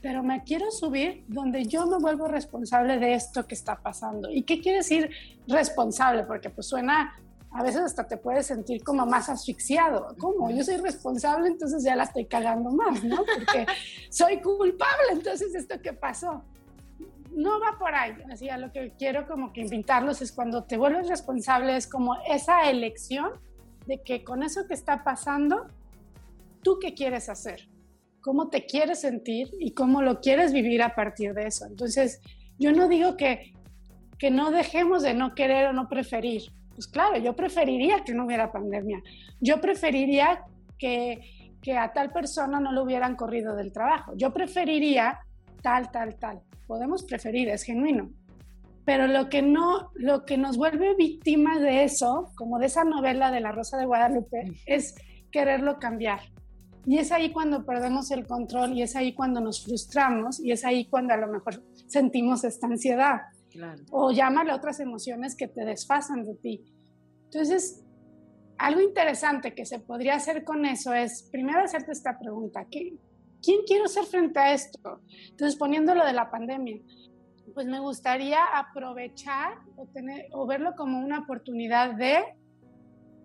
pero 0.00 0.22
me 0.22 0.44
quiero 0.44 0.70
subir 0.70 1.24
donde 1.26 1.64
yo 1.64 1.86
me 1.86 1.98
vuelvo 1.98 2.28
responsable 2.28 2.98
de 2.98 3.14
esto 3.14 3.46
que 3.46 3.54
está 3.54 3.76
pasando. 3.76 4.30
¿Y 4.30 4.42
qué 4.42 4.60
quiere 4.60 4.78
decir 4.78 5.10
responsable? 5.48 6.22
Porque 6.22 6.50
pues 6.50 6.68
suena, 6.68 7.16
a 7.50 7.62
veces 7.62 7.82
hasta 7.82 8.06
te 8.06 8.16
puedes 8.16 8.46
sentir 8.46 8.84
como 8.84 9.06
más 9.06 9.28
asfixiado. 9.28 10.14
¿Cómo? 10.18 10.50
Yo 10.50 10.62
soy 10.62 10.76
responsable, 10.76 11.48
entonces 11.48 11.82
ya 11.82 11.96
la 11.96 12.04
estoy 12.04 12.26
cagando 12.26 12.70
más, 12.70 13.02
¿no? 13.02 13.16
Porque 13.16 13.66
soy 14.10 14.40
culpable, 14.40 15.12
entonces 15.12 15.54
esto 15.54 15.80
que 15.82 15.92
pasó. 15.92 16.44
No 17.32 17.60
va 17.60 17.76
por 17.78 17.94
ahí. 17.94 18.14
Así, 18.30 18.48
a 18.48 18.58
lo 18.58 18.72
que 18.72 18.92
quiero 18.98 19.26
como 19.26 19.52
que 19.52 19.62
invitarlos 19.62 20.22
es 20.22 20.32
cuando 20.32 20.64
te 20.64 20.76
vuelves 20.76 21.08
responsable, 21.08 21.76
es 21.76 21.86
como 21.86 22.16
esa 22.28 22.70
elección 22.70 23.32
de 23.86 24.00
que 24.02 24.22
con 24.22 24.42
eso 24.42 24.66
que 24.68 24.74
está 24.74 25.02
pasando, 25.02 25.66
¿tú 26.62 26.78
qué 26.80 26.94
quieres 26.94 27.28
hacer? 27.28 27.68
Cómo 28.20 28.48
te 28.48 28.66
quieres 28.66 29.00
sentir 29.00 29.48
y 29.58 29.72
cómo 29.72 30.02
lo 30.02 30.20
quieres 30.20 30.52
vivir 30.52 30.82
a 30.82 30.94
partir 30.94 31.34
de 31.34 31.46
eso. 31.46 31.66
Entonces, 31.66 32.20
yo 32.58 32.72
no 32.72 32.88
digo 32.88 33.16
que, 33.16 33.52
que 34.18 34.30
no 34.30 34.50
dejemos 34.50 35.02
de 35.02 35.14
no 35.14 35.34
querer 35.34 35.68
o 35.68 35.72
no 35.72 35.88
preferir. 35.88 36.42
Pues 36.74 36.86
claro, 36.86 37.18
yo 37.18 37.34
preferiría 37.34 38.04
que 38.04 38.14
no 38.14 38.26
hubiera 38.26 38.52
pandemia. 38.52 39.02
Yo 39.40 39.60
preferiría 39.60 40.44
que, 40.78 41.20
que 41.62 41.76
a 41.76 41.92
tal 41.92 42.10
persona 42.10 42.60
no 42.60 42.72
lo 42.72 42.82
hubieran 42.82 43.16
corrido 43.16 43.56
del 43.56 43.72
trabajo. 43.72 44.12
Yo 44.16 44.32
preferiría 44.32 45.18
tal, 45.62 45.90
tal, 45.90 46.16
tal. 46.16 46.40
Podemos 46.66 47.04
preferir, 47.04 47.48
es 47.48 47.62
genuino. 47.62 48.10
Pero 48.84 49.06
lo 49.06 49.28
que 49.28 49.42
no, 49.42 49.90
lo 49.94 50.24
que 50.24 50.38
nos 50.38 50.56
vuelve 50.56 50.94
víctimas 50.94 51.60
de 51.60 51.84
eso, 51.84 52.30
como 52.36 52.58
de 52.58 52.66
esa 52.66 52.84
novela 52.84 53.30
de 53.30 53.40
La 53.40 53.52
Rosa 53.52 53.76
de 53.76 53.84
Guadalupe, 53.84 54.52
es 54.66 54.94
quererlo 55.30 55.78
cambiar. 55.78 56.20
Y 56.88 56.96
es 56.96 57.12
ahí 57.12 57.32
cuando 57.32 57.66
perdemos 57.66 58.10
el 58.12 58.26
control 58.26 58.72
y 58.72 58.80
es 58.80 58.96
ahí 58.96 59.12
cuando 59.12 59.42
nos 59.42 59.62
frustramos 59.62 60.40
y 60.40 60.52
es 60.52 60.64
ahí 60.64 60.86
cuando 60.86 61.12
a 61.12 61.18
lo 61.18 61.26
mejor 61.26 61.62
sentimos 61.86 62.44
esta 62.44 62.66
ansiedad. 62.66 63.20
O 63.90 64.10
llámale 64.10 64.54
otras 64.54 64.80
emociones 64.80 65.36
que 65.36 65.48
te 65.48 65.66
desfasan 65.66 66.24
de 66.24 66.34
ti. 66.36 66.64
Entonces, 67.24 67.84
algo 68.56 68.80
interesante 68.80 69.54
que 69.54 69.66
se 69.66 69.80
podría 69.80 70.14
hacer 70.14 70.44
con 70.44 70.64
eso 70.64 70.94
es, 70.94 71.28
primero 71.30 71.60
hacerte 71.60 71.92
esta 71.92 72.18
pregunta, 72.18 72.66
¿quién 72.70 73.58
quiero 73.66 73.86
ser 73.86 74.06
frente 74.06 74.38
a 74.38 74.54
esto? 74.54 75.02
Entonces, 75.28 75.58
poniéndolo 75.58 76.06
de 76.06 76.14
la 76.14 76.30
pandemia, 76.30 76.80
pues 77.52 77.66
me 77.66 77.80
gustaría 77.80 78.42
aprovechar 78.54 79.58
o, 79.76 79.84
tener, 79.88 80.28
o 80.32 80.46
verlo 80.46 80.72
como 80.74 81.00
una 81.00 81.18
oportunidad 81.18 81.96
de, 81.96 82.24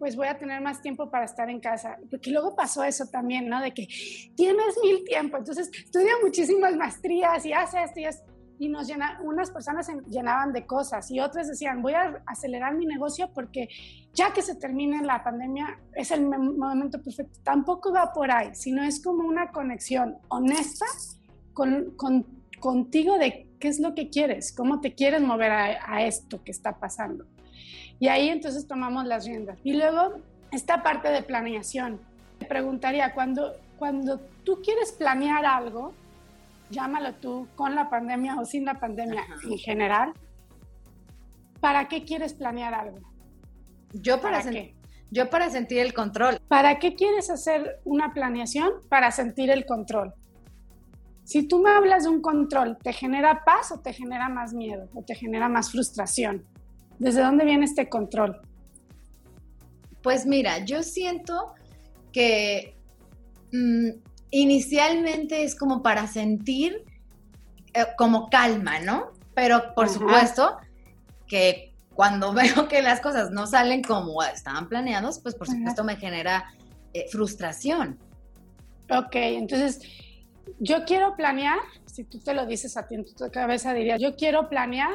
pues 0.04 0.18
voy 0.18 0.28
a 0.28 0.38
tener 0.38 0.60
más 0.60 0.82
tiempo 0.82 1.10
para 1.10 1.24
estar 1.24 1.50
en 1.50 1.62
casa. 1.62 1.98
Porque 2.12 2.30
luego 2.30 2.58
pasó 2.58 2.84
eso 2.84 3.06
también, 3.06 3.48
¿no? 3.48 3.62
De 3.62 3.74
que 3.74 3.88
tienes 4.36 4.78
mil 4.84 5.02
tiempo, 5.06 5.38
entonces 5.38 5.72
estudia 5.74 6.12
muchísimas 6.22 6.76
maestrías 6.76 7.46
y 7.46 7.54
hace 7.54 7.82
esto 7.82 8.02
y 8.02 8.06
y 8.60 8.68
nos 8.68 8.86
llena, 8.86 9.22
unas 9.24 9.50
personas 9.50 9.86
se 9.86 9.94
llenaban 10.10 10.52
de 10.52 10.66
cosas 10.66 11.10
y 11.10 11.22
otras 11.22 11.48
decían, 11.48 11.82
voy 11.82 11.94
a 11.94 12.22
acelerar 12.26 12.76
mi 12.76 12.86
negocio 12.86 13.32
porque 13.34 13.70
ya 14.14 14.34
que 14.34 14.42
se 14.42 14.56
termine 14.56 15.02
la 15.04 15.24
pandemia 15.24 15.80
es 15.96 16.12
el 16.12 16.28
momento 16.28 17.02
perfecto. 17.02 17.40
Tampoco 17.42 17.94
va 17.94 18.12
por 18.12 18.30
ahí, 18.30 18.50
sino 18.56 18.84
es 18.84 19.02
como 19.02 19.26
una 19.26 19.52
conexión 19.52 20.18
honesta 20.28 20.86
con, 21.54 21.96
con, 21.96 22.26
contigo 22.60 23.18
de 23.18 23.48
qué 23.58 23.70
es 23.70 23.80
lo 23.80 23.96
que 23.96 24.10
quieres, 24.10 24.54
cómo 24.54 24.82
te 24.82 24.96
quieres 24.96 25.22
mover 25.22 25.52
a 25.52 26.04
esto 26.06 26.44
que 26.44 26.52
está 26.52 26.78
pasando. 26.78 27.26
Y 28.00 28.08
ahí 28.08 28.30
entonces 28.30 28.68
tomamos 28.68 29.06
las 29.06 29.26
riendas. 29.26 29.60
Y 29.64 29.74
luego 29.74 30.22
esta 30.54 30.84
parte 30.84 31.10
de 31.10 31.24
planeación. 31.24 32.00
Te 32.40 32.46
preguntaría, 32.46 33.14
cuando, 33.14 33.56
cuando 33.78 34.20
tú 34.44 34.62
quieres 34.64 34.92
planear 34.92 35.46
algo, 35.46 35.94
llámalo 36.70 37.14
tú, 37.16 37.48
con 37.56 37.76
la 37.76 37.90
pandemia 37.90 38.40
o 38.40 38.46
sin 38.46 38.66
la 38.66 38.80
pandemia 38.80 39.24
en 39.44 39.58
general, 39.58 40.14
¿para 41.60 41.88
qué 41.88 42.04
quieres 42.04 42.34
planear 42.34 42.74
algo? 42.74 43.00
Yo 43.94 44.22
para, 44.22 44.42
qué? 44.42 44.76
Yo 45.12 45.30
para 45.30 45.50
sentir 45.50 45.80
el 45.80 45.94
control. 45.94 46.40
¿Para 46.48 46.80
qué 46.80 46.96
quieres 46.96 47.30
hacer 47.30 47.80
una 47.84 48.14
planeación? 48.14 48.72
Para 48.90 49.12
sentir 49.12 49.50
el 49.52 49.66
control. 49.66 50.14
Si 51.24 51.48
tú 51.48 51.60
me 51.60 51.70
hablas 51.70 52.04
de 52.04 52.10
un 52.10 52.22
control, 52.22 52.78
¿te 52.82 52.92
genera 52.92 53.44
paz 53.46 53.72
o 53.72 53.80
te 53.80 53.94
genera 53.94 54.28
más 54.28 54.54
miedo 54.54 54.90
o 54.94 55.04
te 55.04 55.16
genera 55.16 55.48
más 55.48 55.72
frustración? 55.72 56.46
¿Desde 57.00 57.22
dónde 57.22 57.46
viene 57.46 57.66
este 57.66 57.90
control? 57.90 58.42
Pues 60.02 60.26
mira, 60.26 60.66
yo 60.66 60.84
siento 60.84 61.54
que 62.12 62.78
mm, 63.52 63.90
inicialmente 64.32 65.44
es 65.44 65.56
como 65.56 65.82
para 65.82 66.08
sentir 66.08 66.84
eh, 67.74 67.86
como 67.98 68.30
calma, 68.30 68.80
¿no? 68.80 69.14
Pero 69.34 69.74
por 69.76 69.90
supuesto 69.90 70.58
que 71.28 71.74
cuando 71.96 72.34
veo 72.34 72.68
que 72.68 72.82
las 72.82 73.02
cosas 73.02 73.32
no 73.32 73.48
salen 73.48 73.82
como 73.82 74.22
estaban 74.24 74.68
planeados, 74.68 75.20
pues 75.20 75.36
por 75.36 75.48
supuesto 75.48 75.84
me 75.84 75.96
genera 75.96 76.54
eh, 76.94 77.06
frustración. 77.12 77.98
Ok, 78.90 79.16
entonces 79.16 79.80
yo 80.60 80.84
quiero 80.86 81.16
planear, 81.16 81.58
si 81.86 82.04
tú 82.04 82.20
te 82.20 82.34
lo 82.34 82.46
dices 82.46 82.78
a 82.78 82.88
ti 82.88 82.96
en 82.96 83.06
tu 83.06 83.14
cabeza 83.32 83.74
dirías, 83.74 84.02
yo 84.02 84.16
quiero 84.16 84.50
planear 84.50 84.92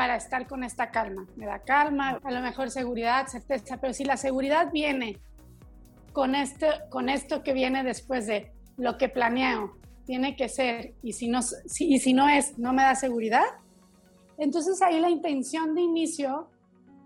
para 0.00 0.16
estar 0.16 0.46
con 0.46 0.64
esta 0.64 0.90
calma. 0.90 1.26
Me 1.36 1.44
da 1.44 1.58
calma, 1.58 2.18
a 2.24 2.30
lo 2.30 2.40
mejor 2.40 2.70
seguridad, 2.70 3.26
certeza, 3.26 3.76
pero 3.82 3.92
si 3.92 4.06
la 4.06 4.16
seguridad 4.16 4.72
viene 4.72 5.20
con, 6.14 6.34
este, 6.34 6.68
con 6.88 7.10
esto 7.10 7.42
que 7.42 7.52
viene 7.52 7.84
después 7.84 8.26
de 8.26 8.50
lo 8.78 8.96
que 8.96 9.10
planeo 9.10 9.76
tiene 10.06 10.36
que 10.36 10.48
ser 10.48 10.94
y 11.02 11.12
si 11.12 11.28
no, 11.28 11.40
y 11.80 11.98
si 11.98 12.14
no 12.14 12.30
es, 12.30 12.58
no 12.58 12.72
me 12.72 12.80
da 12.80 12.94
seguridad, 12.94 13.44
entonces 14.38 14.80
ahí 14.80 14.98
la 15.00 15.10
intención 15.10 15.74
de 15.74 15.82
inicio 15.82 16.48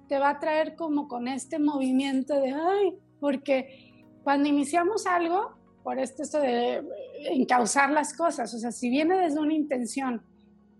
te 0.06 0.20
va 0.20 0.28
a 0.28 0.38
traer 0.38 0.76
como 0.76 1.08
con 1.08 1.26
este 1.26 1.58
movimiento 1.58 2.40
de, 2.40 2.52
ay, 2.52 2.96
porque 3.18 3.92
cuando 4.22 4.48
iniciamos 4.48 5.04
algo, 5.08 5.56
por 5.82 5.98
esto, 5.98 6.22
esto 6.22 6.38
de 6.38 6.80
encauzar 7.24 7.90
las 7.90 8.16
cosas, 8.16 8.54
o 8.54 8.58
sea, 8.60 8.70
si 8.70 8.88
viene 8.88 9.18
desde 9.18 9.40
una 9.40 9.54
intención 9.54 10.22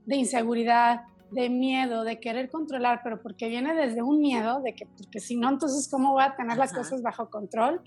de 0.07 0.15
inseguridad, 0.15 1.07
de 1.31 1.51
miedo, 1.51 2.05
de 2.05 2.21
querer 2.21 2.51
controlar, 2.51 3.01
pero 3.03 3.21
porque 3.21 3.49
viene 3.49 3.75
desde 3.75 4.03
un 4.03 4.21
miedo, 4.21 4.61
de 4.61 4.75
que, 4.75 4.87
porque 4.87 5.21
si 5.21 5.37
no, 5.37 5.49
entonces, 5.49 5.89
¿cómo 5.91 6.13
voy 6.13 6.23
a 6.23 6.37
tener 6.37 6.57
las 6.57 6.73
cosas 6.73 7.03
bajo 7.03 7.29
control? 7.31 7.83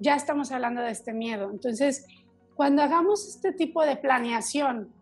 ya 0.00 0.14
estamos 0.14 0.52
hablando 0.52 0.82
de 0.82 0.90
este 0.90 1.12
miedo. 1.12 1.50
Entonces, 1.50 2.06
cuando 2.54 2.82
hagamos 2.82 3.26
este 3.28 3.52
tipo 3.52 3.84
de 3.84 3.96
planeación 3.96 4.92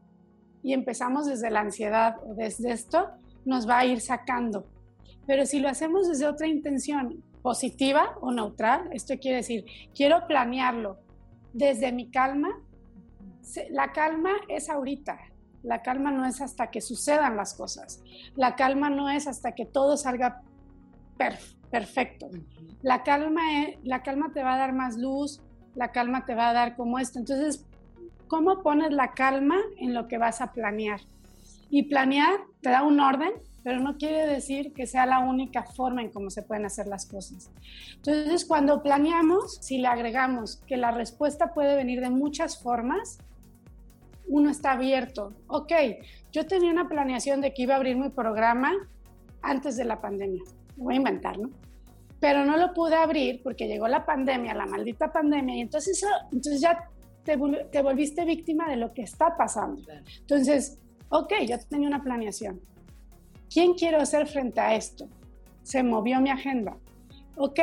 y 0.63 0.73
empezamos 0.73 1.27
desde 1.27 1.51
la 1.51 1.61
ansiedad 1.61 2.17
o 2.27 2.35
desde 2.35 2.73
esto, 2.73 3.11
nos 3.45 3.69
va 3.69 3.79
a 3.79 3.87
ir 3.87 4.01
sacando. 4.01 4.67
Pero 5.27 5.47
si 5.47 5.61
lo 5.61 5.69
hacemos 5.69 6.09
desde 6.09 6.27
otra 6.27 6.47
intención 6.47 7.23
positiva 7.43 8.17
o 8.21 8.33
neutral, 8.33 8.89
esto 8.93 9.15
quiere 9.21 9.39
decir, 9.39 9.65
quiero 9.95 10.27
planearlo 10.27 10.99
desde 11.53 11.93
mi 11.93 12.11
calma, 12.11 12.49
la 13.71 13.93
calma 13.93 14.33
es 14.49 14.69
ahorita, 14.69 15.19
la 15.67 15.83
calma 15.83 16.13
no 16.13 16.25
es 16.25 16.41
hasta 16.41 16.71
que 16.71 16.81
sucedan 16.81 17.37
las 17.37 17.55
cosas, 17.55 18.01
la 18.37 18.55
calma 18.55 18.89
no 18.89 19.11
es 19.11 19.27
hasta 19.27 19.53
que 19.53 19.67
todo 19.67 19.97
salga 19.97 20.43
perfecto. 21.71 22.31
La 22.83 23.03
calma, 23.03 23.43
la 23.83 24.03
calma 24.03 24.31
te 24.33 24.43
va 24.43 24.55
a 24.55 24.59
dar 24.59 24.73
más 24.73 24.97
luz, 24.97 25.43
la 25.75 25.91
calma 25.91 26.25
te 26.25 26.35
va 26.35 26.51
a 26.51 26.53
dar 26.53 26.77
como 26.77 26.99
esto. 26.99 27.19
Entonces, 27.19 27.67
¿cómo 28.29 28.63
pones 28.63 28.93
la 28.93 29.13
calma 29.13 29.57
en 29.79 29.93
lo 29.93 30.07
que 30.07 30.19
vas 30.19 30.41
a 30.41 30.53
planear? 30.53 31.01
Y 31.69 31.85
planear 31.85 32.39
te 32.61 32.71
da 32.71 32.85
un 32.85 33.01
orden, 33.01 33.33
pero 33.65 33.81
no 33.81 33.97
quiere 33.97 34.25
decir 34.27 34.73
que 34.73 34.87
sea 34.87 35.05
la 35.05 35.19
única 35.19 35.65
forma 35.65 36.01
en 36.01 36.13
cómo 36.13 36.31
se 36.31 36.43
pueden 36.43 36.65
hacer 36.65 36.87
las 36.87 37.07
cosas. 37.07 37.51
Entonces, 37.97 38.45
cuando 38.45 38.85
planeamos, 38.85 39.59
si 39.61 39.79
le 39.79 39.89
agregamos 39.89 40.63
que 40.69 40.77
la 40.77 40.93
respuesta 40.93 41.53
puede 41.53 41.75
venir 41.75 42.01
de 42.01 42.11
muchas 42.11 42.63
formas, 42.63 43.19
uno 44.29 44.51
está 44.51 44.73
abierto. 44.73 45.33
Ok, 45.47 45.73
yo 46.33 46.47
tenía 46.47 46.71
una 46.71 46.89
planeación 46.89 47.41
de 47.41 47.55
que 47.55 47.63
iba 47.63 47.75
a 47.75 47.77
abrir 47.77 47.97
mi 47.97 48.11
programa 48.11 48.73
antes 49.43 49.77
de 49.77 49.85
la 49.85 50.01
pandemia. 50.01 50.43
Voy 50.77 50.95
a 50.95 50.97
inventar, 50.99 51.39
¿no? 51.39 51.51
pero 52.21 52.45
no 52.45 52.57
lo 52.57 52.73
pude 52.73 52.97
abrir 52.97 53.43
porque 53.43 53.69
llegó 53.69 53.89
la 53.89 54.05
pandemia, 54.05 54.55
la 54.55 54.67
maldita 54.67 55.13
pandemia, 55.13 55.57
y 55.57 55.61
entonces, 55.61 56.05
entonces 56.33 56.61
ya 56.61 56.89
te, 57.25 57.39
te, 57.71 57.83
volviste 57.83 58.25
víctima 58.25 58.69
de 58.69 58.77
lo 58.77 58.93
que 58.93 59.03
está 59.03 59.37
pasando. 59.37 59.83
Entonces, 60.21 60.79
ok, 61.09 61.33
ya 61.47 61.59
tenía 61.59 61.89
una 61.89 62.03
planeación. 62.03 62.61
¿Quién 63.53 63.75
quiero 63.75 64.05
ser 64.07 64.27
frente 64.27 64.61
a 64.61 64.75
esto? 64.75 65.09
Se 65.63 65.83
movió 65.83 66.21
mi 66.21 66.31
agenda. 66.31 66.77
Ok, 67.37 67.61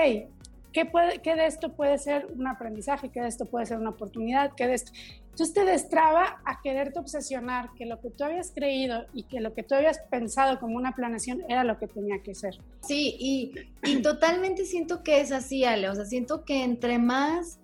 ¿qué, 0.73 0.85
puede, 0.85 1.19
qué 1.19 1.35
de 1.35 1.45
esto 1.45 1.73
puede 1.73 1.97
ser 1.97 2.27
un 2.35 2.47
aprendizaje? 2.47 3.09
¿Qué 3.09 3.21
de 3.21 3.27
esto 3.27 3.45
puede 3.45 3.65
ser 3.65 3.77
una 3.77 3.91
oportunidad? 3.91 4.51
¿Qué 4.57 4.67
de 4.67 4.73
esto? 4.73 4.91
Entonces 5.29 5.53
te 5.53 5.65
destraba 5.65 6.41
a 6.45 6.61
quererte 6.61 6.99
obsesionar 6.99 7.69
que 7.75 7.85
lo 7.85 7.99
que 8.01 8.09
tú 8.09 8.23
habías 8.23 8.51
creído 8.51 9.05
y 9.13 9.23
que 9.23 9.39
lo 9.39 9.53
que 9.53 9.63
tú 9.63 9.75
habías 9.75 9.99
pensado 10.11 10.59
como 10.59 10.75
una 10.75 10.93
planeación 10.93 11.41
era 11.49 11.63
lo 11.63 11.79
que 11.79 11.87
tenía 11.87 12.21
que 12.21 12.35
ser. 12.35 12.59
Sí, 12.81 13.15
y, 13.19 14.01
totalmente 14.01 14.65
siento 14.65 15.03
que 15.03 15.21
es 15.21 15.31
así, 15.31 15.63
Ale. 15.63 15.89
O 15.89 15.95
sea, 15.95 16.05
siento 16.05 16.43
que 16.43 16.63
entre 16.63 16.99
más, 16.99 17.59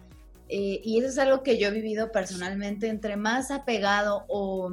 eh, 0.48 0.82
y 0.84 1.00
eso 1.00 1.10
es 1.10 1.18
algo 1.20 1.44
que 1.44 1.60
yo 1.60 1.68
he 1.68 1.72
vivido 1.72 2.12
personalmente, 2.12 2.88
entre 2.88 3.18
más 3.18 3.52
apegado 3.52 4.26
o, 4.30 4.72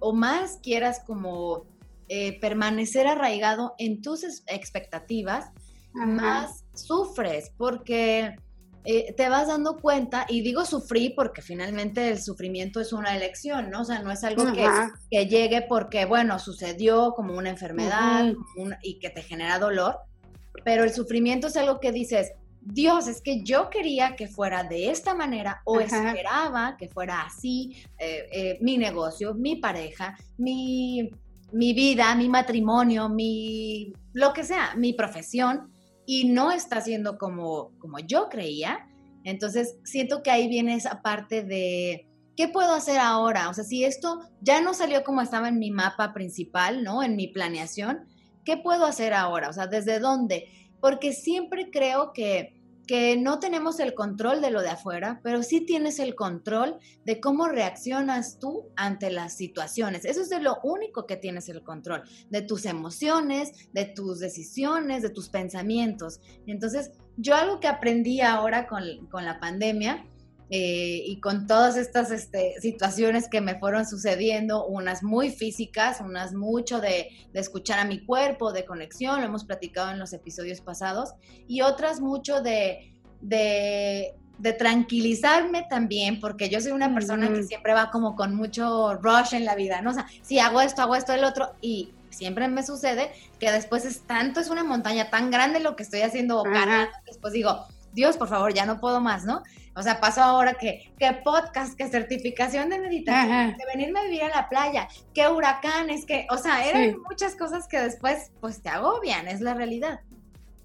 o 0.00 0.12
más 0.12 0.58
quieras 0.62 1.00
como 1.06 1.64
eh, 2.08 2.38
permanecer 2.38 3.06
arraigado 3.06 3.74
en 3.78 4.02
tus 4.02 4.24
expectativas, 4.46 5.50
más 5.94 6.65
sufres, 6.76 7.52
porque 7.56 8.36
eh, 8.84 9.12
te 9.16 9.28
vas 9.28 9.48
dando 9.48 9.78
cuenta, 9.78 10.26
y 10.28 10.42
digo 10.42 10.64
sufrí 10.64 11.10
porque 11.10 11.42
finalmente 11.42 12.08
el 12.08 12.22
sufrimiento 12.22 12.80
es 12.80 12.92
una 12.92 13.16
elección, 13.16 13.68
¿no? 13.68 13.80
O 13.80 13.84
sea, 13.84 14.00
no 14.00 14.12
es 14.12 14.22
algo 14.22 14.52
que, 14.52 14.68
que, 15.10 15.26
llegue 15.26 15.62
porque, 15.62 16.04
bueno, 16.04 16.38
sucedió 16.38 17.12
como 17.14 17.34
una 17.34 17.50
enfermedad 17.50 18.32
y 18.82 19.00
que 19.00 19.10
te 19.10 19.22
genera 19.22 19.58
dolor, 19.58 19.98
pero 20.64 20.84
el 20.84 20.92
sufrimiento 20.92 21.48
es 21.48 21.56
algo 21.56 21.80
que 21.80 21.90
dices, 21.90 22.32
Dios, 22.60 23.06
es 23.06 23.20
que 23.20 23.42
yo 23.42 23.70
quería 23.70 24.16
que 24.16 24.26
fuera 24.26 24.64
de 24.64 24.90
esta 24.90 25.14
manera 25.14 25.62
o 25.64 25.80
esperaba 25.80 26.76
que 26.76 26.88
fuera 26.88 27.22
así 27.22 27.76
eh, 27.98 28.28
eh, 28.32 28.58
mi 28.60 28.76
negocio, 28.76 29.34
mi 29.34 29.56
pareja, 29.56 30.16
mi, 30.36 31.10
mi 31.52 31.72
vida, 31.72 32.14
mi 32.16 32.28
matrimonio, 32.28 33.08
mi 33.08 33.92
lo 34.12 34.32
que 34.32 34.44
sea, 34.44 34.74
mi 34.76 34.92
profesión 34.92 35.72
y 36.06 36.28
no 36.28 36.52
está 36.52 36.80
siendo 36.80 37.18
como, 37.18 37.72
como 37.78 37.98
yo 37.98 38.28
creía. 38.28 38.88
Entonces, 39.24 39.76
siento 39.84 40.22
que 40.22 40.30
ahí 40.30 40.48
viene 40.48 40.74
esa 40.74 41.02
parte 41.02 41.42
de, 41.42 42.08
¿qué 42.36 42.48
puedo 42.48 42.74
hacer 42.74 42.98
ahora? 42.98 43.48
O 43.48 43.54
sea, 43.54 43.64
si 43.64 43.84
esto 43.84 44.20
ya 44.40 44.60
no 44.60 44.72
salió 44.72 45.02
como 45.02 45.20
estaba 45.20 45.48
en 45.48 45.58
mi 45.58 45.70
mapa 45.70 46.14
principal, 46.14 46.84
¿no? 46.84 47.02
En 47.02 47.16
mi 47.16 47.26
planeación, 47.28 48.06
¿qué 48.44 48.56
puedo 48.56 48.84
hacer 48.86 49.12
ahora? 49.14 49.48
O 49.48 49.52
sea, 49.52 49.66
¿desde 49.66 49.98
dónde? 49.98 50.48
Porque 50.80 51.12
siempre 51.12 51.70
creo 51.70 52.12
que 52.12 52.55
que 52.86 53.16
no 53.16 53.38
tenemos 53.40 53.80
el 53.80 53.94
control 53.94 54.40
de 54.40 54.50
lo 54.50 54.62
de 54.62 54.70
afuera, 54.70 55.20
pero 55.22 55.42
sí 55.42 55.60
tienes 55.62 55.98
el 55.98 56.14
control 56.14 56.78
de 57.04 57.20
cómo 57.20 57.48
reaccionas 57.48 58.38
tú 58.38 58.70
ante 58.76 59.10
las 59.10 59.36
situaciones. 59.36 60.04
Eso 60.04 60.22
es 60.22 60.28
de 60.28 60.40
lo 60.40 60.58
único 60.62 61.06
que 61.06 61.16
tienes 61.16 61.48
el 61.48 61.62
control, 61.62 62.02
de 62.30 62.42
tus 62.42 62.64
emociones, 62.64 63.70
de 63.72 63.86
tus 63.86 64.20
decisiones, 64.20 65.02
de 65.02 65.10
tus 65.10 65.28
pensamientos. 65.28 66.20
Entonces, 66.46 66.92
yo 67.16 67.34
algo 67.34 67.60
que 67.60 67.68
aprendí 67.68 68.20
ahora 68.20 68.66
con, 68.66 68.84
la 69.24 69.40
pandemia 69.40 70.06
eh, 70.48 71.02
y 71.04 71.18
con 71.20 71.46
todas 71.46 71.76
estas 71.76 72.12
este, 72.12 72.54
situaciones 72.60 73.28
que 73.28 73.40
me 73.40 73.58
fueron 73.58 73.84
sucediendo, 73.84 74.64
unas 74.66 75.02
muy 75.02 75.30
físicas, 75.30 76.00
unas 76.00 76.34
mucho 76.34 76.80
de, 76.80 77.08
de, 77.32 77.40
escuchar 77.40 77.80
a 77.80 77.84
mi 77.84 78.04
cuerpo, 78.04 78.52
de 78.52 78.64
conexión, 78.64 79.20
lo 79.20 79.26
hemos 79.26 79.44
platicado 79.44 79.90
en 79.90 79.98
los 79.98 80.12
episodios 80.12 80.60
pasados, 80.60 81.14
y 81.48 81.62
otras 81.62 82.00
mucho 82.00 82.42
de, 82.42 82.94
de, 83.20 84.14
de 84.38 84.52
tranquilizarme 84.52 85.66
también, 85.68 86.20
porque 86.20 86.48
yo 86.48 86.60
soy 86.60 86.70
una 86.70 86.94
persona 86.94 87.28
que 87.32 87.42
siempre 87.42 87.74
va 87.74 87.90
como 87.90 88.14
con 88.14 88.36
mucho 88.36 88.94
rush 88.94 89.34
en 89.34 89.44
la 89.44 89.56
vida, 89.56 89.80
¿no? 89.80 89.90
O 89.90 89.94
sea, 89.94 90.06
si 90.22 90.38
hago 90.38 90.60
esto, 90.60 90.82
hago 90.82 90.94
esto, 90.94 91.12
el 91.12 91.24
otro, 91.24 91.54
y 91.60 91.92
siempre 92.10 92.46
me 92.46 92.64
sucede 92.64 93.10
que 93.40 93.50
después 93.50 93.84
es 93.84 94.02
tanto, 94.02 94.38
es 94.38 94.48
una 94.48 94.62
montaña 94.62 95.10
tan 95.10 95.30
grande 95.30 95.58
lo 95.58 95.74
que 95.74 95.82
estoy 95.82 96.02
haciendo 96.02 96.40
o 96.40 96.44
después 97.04 97.32
digo, 97.32 97.66
Dios, 97.92 98.16
por 98.16 98.28
favor, 98.28 98.52
ya 98.52 98.66
no 98.66 98.78
puedo 98.78 99.00
más, 99.00 99.24
¿no? 99.24 99.42
O 99.76 99.82
sea, 99.82 100.00
pasó 100.00 100.22
ahora 100.22 100.54
que, 100.54 100.90
que 100.98 101.12
podcast, 101.22 101.74
que 101.76 101.86
certificación 101.88 102.70
de 102.70 102.78
meditación, 102.78 103.54
que 103.54 103.66
venirme 103.66 104.00
a 104.00 104.04
vivir 104.04 104.22
a 104.22 104.30
la 104.30 104.48
playa, 104.48 104.88
que 105.12 105.28
huracanes, 105.28 106.06
que, 106.06 106.26
o 106.30 106.38
sea, 106.38 106.66
eran 106.66 106.96
muchas 107.02 107.36
cosas 107.36 107.68
que 107.68 107.78
después, 107.78 108.30
pues 108.40 108.62
te 108.62 108.70
agobian, 108.70 109.28
es 109.28 109.42
la 109.42 109.52
realidad. 109.52 110.00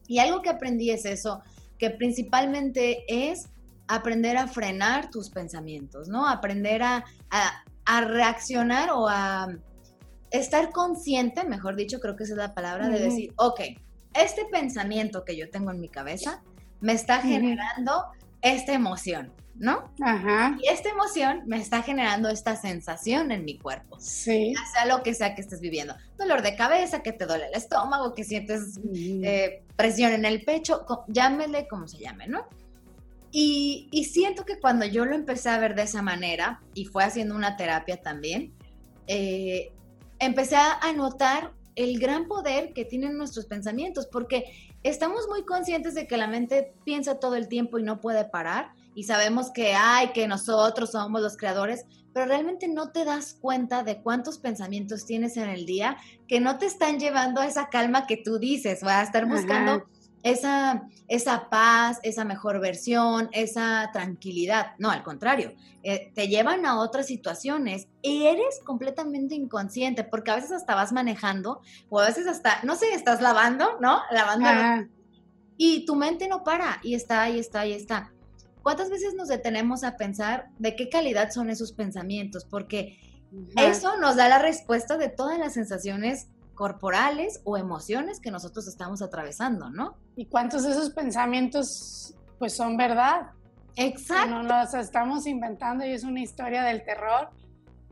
Y 0.08 0.20
algo 0.20 0.42
que 0.42 0.50
aprendí 0.50 0.92
es 0.92 1.04
eso, 1.04 1.42
que 1.78 1.90
principalmente 1.90 3.04
es 3.10 3.50
aprender 3.90 4.38
a 4.38 4.48
frenar 4.48 5.10
tus 5.10 5.30
pensamientos, 5.30 6.08
¿no? 6.08 6.26
Aprender 6.26 6.82
a, 6.82 7.04
a, 7.86 8.02
reaccionar 8.02 8.92
o 8.92 9.10
a 9.10 9.50
estar 10.30 10.72
consciente, 10.72 11.44
mejor 11.44 11.76
dicho, 11.76 12.00
creo 12.00 12.16
que 12.16 12.24
esa 12.24 12.34
es 12.34 12.38
la 12.38 12.54
palabra, 12.54 12.88
de 12.88 13.00
decir, 13.00 13.34
ok, 13.36 13.60
este 14.14 14.46
pensamiento 14.46 15.26
que 15.26 15.36
yo 15.36 15.50
tengo 15.50 15.72
en 15.72 15.82
mi 15.82 15.90
cabeza 15.90 16.42
me 16.80 16.94
está 16.94 17.20
generando 17.20 18.06
esta 18.42 18.74
emoción, 18.74 19.32
¿no? 19.56 19.92
Ajá. 20.02 20.58
Y 20.62 20.68
esta 20.68 20.90
emoción 20.90 21.44
me 21.46 21.58
está 21.58 21.82
generando 21.84 22.30
esta 22.30 22.56
sensación 22.56 23.32
en 23.32 23.46
mi 23.46 23.58
cuerpo. 23.58 23.98
Sí. 24.00 24.54
Ya 24.56 24.66
sea 24.72 24.86
lo 24.86 25.04
que 25.04 25.14
sea 25.14 25.36
que 25.36 25.42
estés 25.42 25.62
viviendo. 25.62 25.96
Dolor 26.18 26.42
de 26.42 26.56
cabeza, 26.56 27.04
que 27.04 27.14
te 27.14 27.26
duele 27.26 27.48
el 27.48 27.54
estómago, 27.54 28.14
que 28.14 28.24
sientes 28.24 28.80
eh, 28.94 29.64
presión 29.76 30.12
en 30.14 30.26
el 30.26 30.44
pecho, 30.44 30.86
llámele 31.08 31.68
como 31.68 31.88
se 31.88 32.00
llame, 32.00 32.28
¿no? 32.28 32.48
Y, 33.34 33.88
y, 33.92 34.04
siento 34.06 34.44
que 34.44 34.60
cuando 34.60 34.86
yo 34.86 35.06
lo 35.06 35.16
empecé 35.16 35.48
a 35.48 35.58
ver 35.58 35.74
de 35.74 35.84
esa 35.84 36.02
manera, 36.02 36.62
y 36.74 36.84
fue 36.84 37.06
haciendo 37.06 37.34
una 37.34 37.56
terapia 37.56 37.96
también, 37.96 38.54
eh, 39.08 39.72
empecé 40.20 40.58
a 40.58 40.92
notar 40.94 41.54
el 41.76 42.00
gran 42.00 42.28
poder 42.28 42.74
que 42.74 42.86
tienen 42.86 43.18
nuestros 43.18 43.46
pensamientos, 43.46 44.08
porque 44.08 44.71
estamos 44.84 45.28
muy 45.28 45.44
conscientes 45.46 45.94
de 45.94 46.08
que 46.08 46.18
la 46.18 46.28
mente 46.28 46.74
piensa 46.84 47.20
todo 47.20 47.36
el 47.36 47.48
tiempo 47.48 47.80
y 47.80 47.84
no 47.84 48.02
puede 48.02 48.26
parar, 48.26 48.72
y 48.94 49.04
sabemos 49.04 49.52
que 49.52 49.74
hay, 49.74 50.12
que 50.12 50.28
nosotros 50.28 50.92
somos 50.92 51.22
los 51.22 51.38
creadores, 51.38 51.86
pero 52.14 52.26
realmente 52.26 52.68
no 52.68 52.92
te 52.92 53.06
das 53.06 53.38
cuenta 53.40 53.84
de 53.84 54.02
cuántos 54.02 54.38
pensamientos 54.38 55.06
tienes 55.06 55.38
en 55.38 55.50
el 55.50 55.66
día 55.66 55.98
que 56.28 56.42
no 56.42 56.58
te 56.58 56.66
están 56.66 57.00
llevando 57.00 57.40
a 57.40 57.48
esa 57.48 57.70
calma 57.70 58.06
que 58.06 58.18
tú 58.18 58.38
dices, 58.38 58.82
va 58.86 59.00
a 59.00 59.04
estar 59.04 59.28
buscando 59.28 59.86
esa, 60.24 60.88
esa 61.08 61.50
paz, 61.50 62.00
esa 62.04 62.26
mejor 62.26 62.60
versión, 62.60 63.30
esa 63.32 63.90
tranquilidad. 63.94 64.74
No, 64.78 64.90
al 64.92 65.04
contrario, 65.04 65.54
eh, 65.84 66.12
te 66.14 66.28
llevan 66.28 66.66
a 66.66 66.80
otras 66.80 67.08
situaciones 67.08 67.88
y 68.02 68.26
eres 68.26 68.60
completamente 68.64 69.36
inconsciente 69.36 70.04
porque 70.04 70.32
a 70.32 70.36
veces 70.36 70.52
hasta 70.52 70.76
vas 70.76 70.92
manejando 70.92 71.62
o 71.90 72.00
a 72.00 72.06
veces 72.06 72.28
hasta, 72.28 72.62
no 72.64 72.76
sé, 72.76 72.94
estás 72.94 73.22
lavando, 73.22 73.78
¿no? 73.80 74.00
Lavando. 74.12 74.90
Y 75.58 75.86
tu 75.86 75.96
mente 75.96 76.28
no 76.28 76.44
para 76.44 76.80
y 76.84 76.96
está, 76.96 77.30
y 77.30 77.40
está, 77.40 77.66
y 77.66 77.74
está. 77.74 78.12
¿Cuántas 78.64 78.90
veces 78.90 79.16
nos 79.16 79.28
detenemos 79.28 79.84
a 79.84 79.98
pensar 79.98 80.50
de 80.60 80.76
qué 80.76 80.90
calidad 80.90 81.32
son 81.32 81.50
esos 81.50 81.72
pensamientos? 81.72 82.46
Porque 82.46 83.00
eso 83.56 83.98
nos 83.98 84.16
da 84.16 84.28
la 84.28 84.40
respuesta 84.40 84.98
de 84.98 85.10
todas 85.10 85.40
las 85.40 85.54
sensaciones 85.54 86.28
corporales 86.62 87.42
o 87.44 87.58
emociones 87.58 88.20
que 88.20 88.30
nosotros 88.30 88.68
estamos 88.68 89.02
atravesando, 89.02 89.72
¿no? 89.72 89.98
¿Y 90.16 90.28
cuántos 90.28 90.62
de 90.62 90.70
esos 90.70 90.92
pensamientos 90.92 92.14
pues 92.38 92.56
son 92.56 92.78
verdad? 92.78 93.32
Exacto. 93.76 94.30
No 94.30 94.44
los 94.44 94.72
estamos 94.76 95.26
inventando 95.26 95.84
y 95.84 95.90
es 95.90 96.04
una 96.04 96.22
historia 96.22 96.62
del 96.62 96.84
terror. 96.84 97.32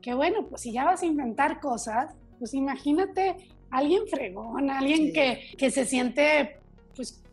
Que 0.04 0.14
bueno, 0.14 0.46
pues 0.48 0.62
si 0.62 0.72
ya 0.72 0.86
vas 0.86 1.02
a 1.02 1.08
inventar 1.08 1.60
cosas, 1.60 2.14
pues 2.38 2.54
imagínate 2.54 3.38
alguien 3.72 4.04
fregón, 4.08 4.70
alguien 4.70 5.14
que, 5.14 5.56
que, 5.58 5.72
se 5.72 5.84
siente 5.84 6.60
pues 6.96 7.24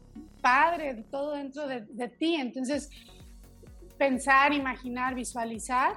padre, 0.40 1.05
todo 1.11 1.35
dentro 1.35 1.68
de, 1.68 1.83
de 1.83 2.09
ti. 2.09 2.37
Entonces, 2.37 2.88
pensar, 3.99 4.55
imaginar, 4.55 5.14
visualizar, 5.14 5.96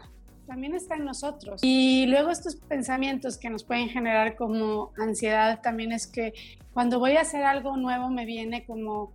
también 0.50 0.74
está 0.74 0.96
en 0.96 1.06
nosotros. 1.06 1.62
Y 1.64 2.08
luego 2.08 2.32
estos 2.32 2.56
pensamientos 2.56 3.38
que 3.38 3.52
nos 3.52 3.64
pueden 3.64 3.88
generar 3.88 4.36
como 4.36 4.92
ansiedad 4.98 5.62
también 5.62 5.92
es 5.92 6.08
que 6.08 6.34
cuando 6.74 6.98
voy 6.98 7.18
a 7.18 7.22
hacer 7.22 7.44
algo 7.44 7.78
nuevo 7.78 8.10
me 8.10 8.26
viene 8.26 8.66
como, 8.66 9.14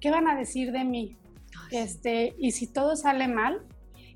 ¿qué 0.00 0.10
van 0.10 0.26
a 0.28 0.34
decir 0.34 0.72
de 0.72 0.84
mí? 0.84 1.18
Este, 1.70 2.34
y 2.38 2.52
si 2.52 2.68
todo 2.68 2.96
sale 2.96 3.28
mal, 3.28 3.60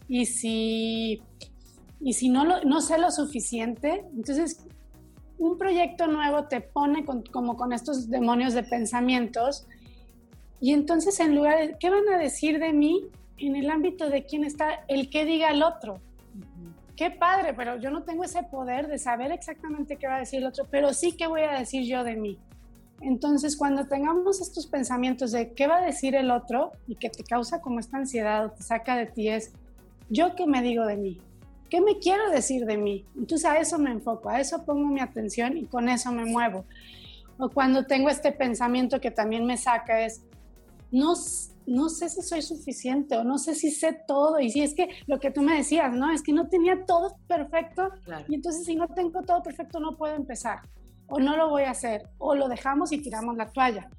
y 0.09 0.25
si, 0.25 1.23
y 2.01 2.15
si 2.15 2.31
no, 2.31 2.63
no 2.63 2.81
sé 2.81 2.99
lo 2.99 3.11
suficiente, 3.11 4.03
entonces 4.17 4.65
un 5.37 5.59
proyecto 5.59 6.07
nuevo 6.07 6.45
te 6.45 6.63
pone 6.63 7.05
como 7.05 7.57
con 7.57 7.75
estos 7.75 8.09
demonios 8.09 8.55
de 8.55 8.63
pensamientos, 8.63 9.67
y 10.59 10.73
entonces 10.73 11.21
en 11.21 11.35
lugar 11.35 11.59
de, 11.59 11.77
¿qué 11.79 11.91
van 11.91 12.09
a 12.09 12.17
decir 12.17 12.59
de 12.61 12.73
mí? 12.73 13.09
En 13.37 13.57
el 13.57 13.71
ámbito 13.71 14.09
de 14.09 14.25
quién 14.25 14.45
está 14.45 14.85
el 14.89 15.11
que 15.11 15.27
diga 15.27 15.51
el 15.51 15.63
otro 15.63 16.01
qué 17.01 17.11
padre, 17.11 17.55
pero 17.55 17.79
yo 17.79 17.91
no 17.91 18.03
tengo 18.03 18.25
ese 18.25 18.43
poder 18.43 18.87
de 18.87 18.99
saber 18.99 19.33
exactamente 19.33 19.97
qué 19.97 20.07
va 20.07 20.17
a 20.17 20.19
decir 20.19 20.41
el 20.41 20.47
otro, 20.47 20.67
pero 20.71 20.93
sí 20.93 21.17
qué 21.17 21.27
voy 21.27 21.41
a 21.41 21.59
decir 21.59 21.87
yo 21.87 22.05
de 22.05 22.15
mí. 22.15 22.39
Entonces, 23.01 23.57
cuando 23.57 23.87
tengamos 23.87 24.43
estos 24.43 24.67
pensamientos 24.67 25.33
de 25.33 25.55
qué 25.55 25.67
va 25.67 25.79
a 25.79 25.81
decir 25.81 26.15
el 26.15 26.31
otro 26.31 26.73
y 26.87 26.97
que 26.97 27.09
te 27.09 27.25
causa 27.25 27.63
como 27.63 27.81
esta 27.81 27.97
ansiedad 27.97 28.45
o 28.45 28.51
te 28.51 28.63
saca 28.63 28.97
de 28.97 29.07
ti, 29.07 29.31
es 29.31 29.51
yo 30.11 30.35
qué 30.35 30.47
me 30.47 30.61
digo 30.61 30.85
de 30.85 30.99
mí, 30.99 31.19
qué 31.71 31.81
me 31.81 31.99
quiero 32.01 32.29
decir 32.29 32.67
de 32.67 32.77
mí. 32.77 33.07
Entonces, 33.17 33.47
a 33.47 33.57
eso 33.57 33.79
me 33.79 33.93
enfoco, 33.93 34.29
a 34.29 34.39
eso 34.39 34.67
pongo 34.67 34.87
mi 34.87 35.01
atención 35.01 35.57
y 35.57 35.65
con 35.65 35.89
eso 35.89 36.13
me 36.13 36.27
muevo. 36.27 36.67
O 37.39 37.49
cuando 37.49 37.87
tengo 37.87 38.11
este 38.11 38.31
pensamiento 38.31 39.01
que 39.01 39.11
también 39.11 39.47
me 39.47 39.57
saca 39.57 40.03
es, 40.03 40.21
no, 40.91 41.15
no 41.67 41.89
sé 41.89 42.09
si 42.09 42.23
soy 42.23 42.43
suficiente 42.43 43.17
o 43.17 43.25
no 43.25 43.39
sé 43.39 43.55
si 43.55 43.71
sé 43.71 43.99
todo. 44.07 44.41
Y 44.41 44.51
si 44.51 44.63
es 44.63 44.75
que 44.75 44.89
lo 45.07 45.21
que 45.21 45.31
tú 45.31 45.43
me 45.43 45.57
decías, 45.57 45.93
¿no? 45.95 46.11
Es 46.11 46.23
que 46.23 46.33
no 46.33 46.49
tenía 46.49 46.85
todo 46.87 47.17
perfecto 47.27 47.91
y 48.29 48.35
entonces 48.35 48.65
si 48.65 48.75
no 48.75 48.89
tengo 48.89 49.23
todo 49.23 49.43
perfecto 49.43 49.81
no 49.81 49.97
puedo 49.97 50.15
empezar 50.15 50.61
o 51.09 51.19
no 51.19 51.37
lo 51.37 51.51
voy 51.51 51.65
a 51.65 51.71
hacer 51.71 52.09
o 52.19 52.35
lo 52.35 52.49
dejamos 52.49 52.93
y 52.93 52.99
tiramos 52.99 53.37
la 53.37 53.51
toalla. 53.51 53.91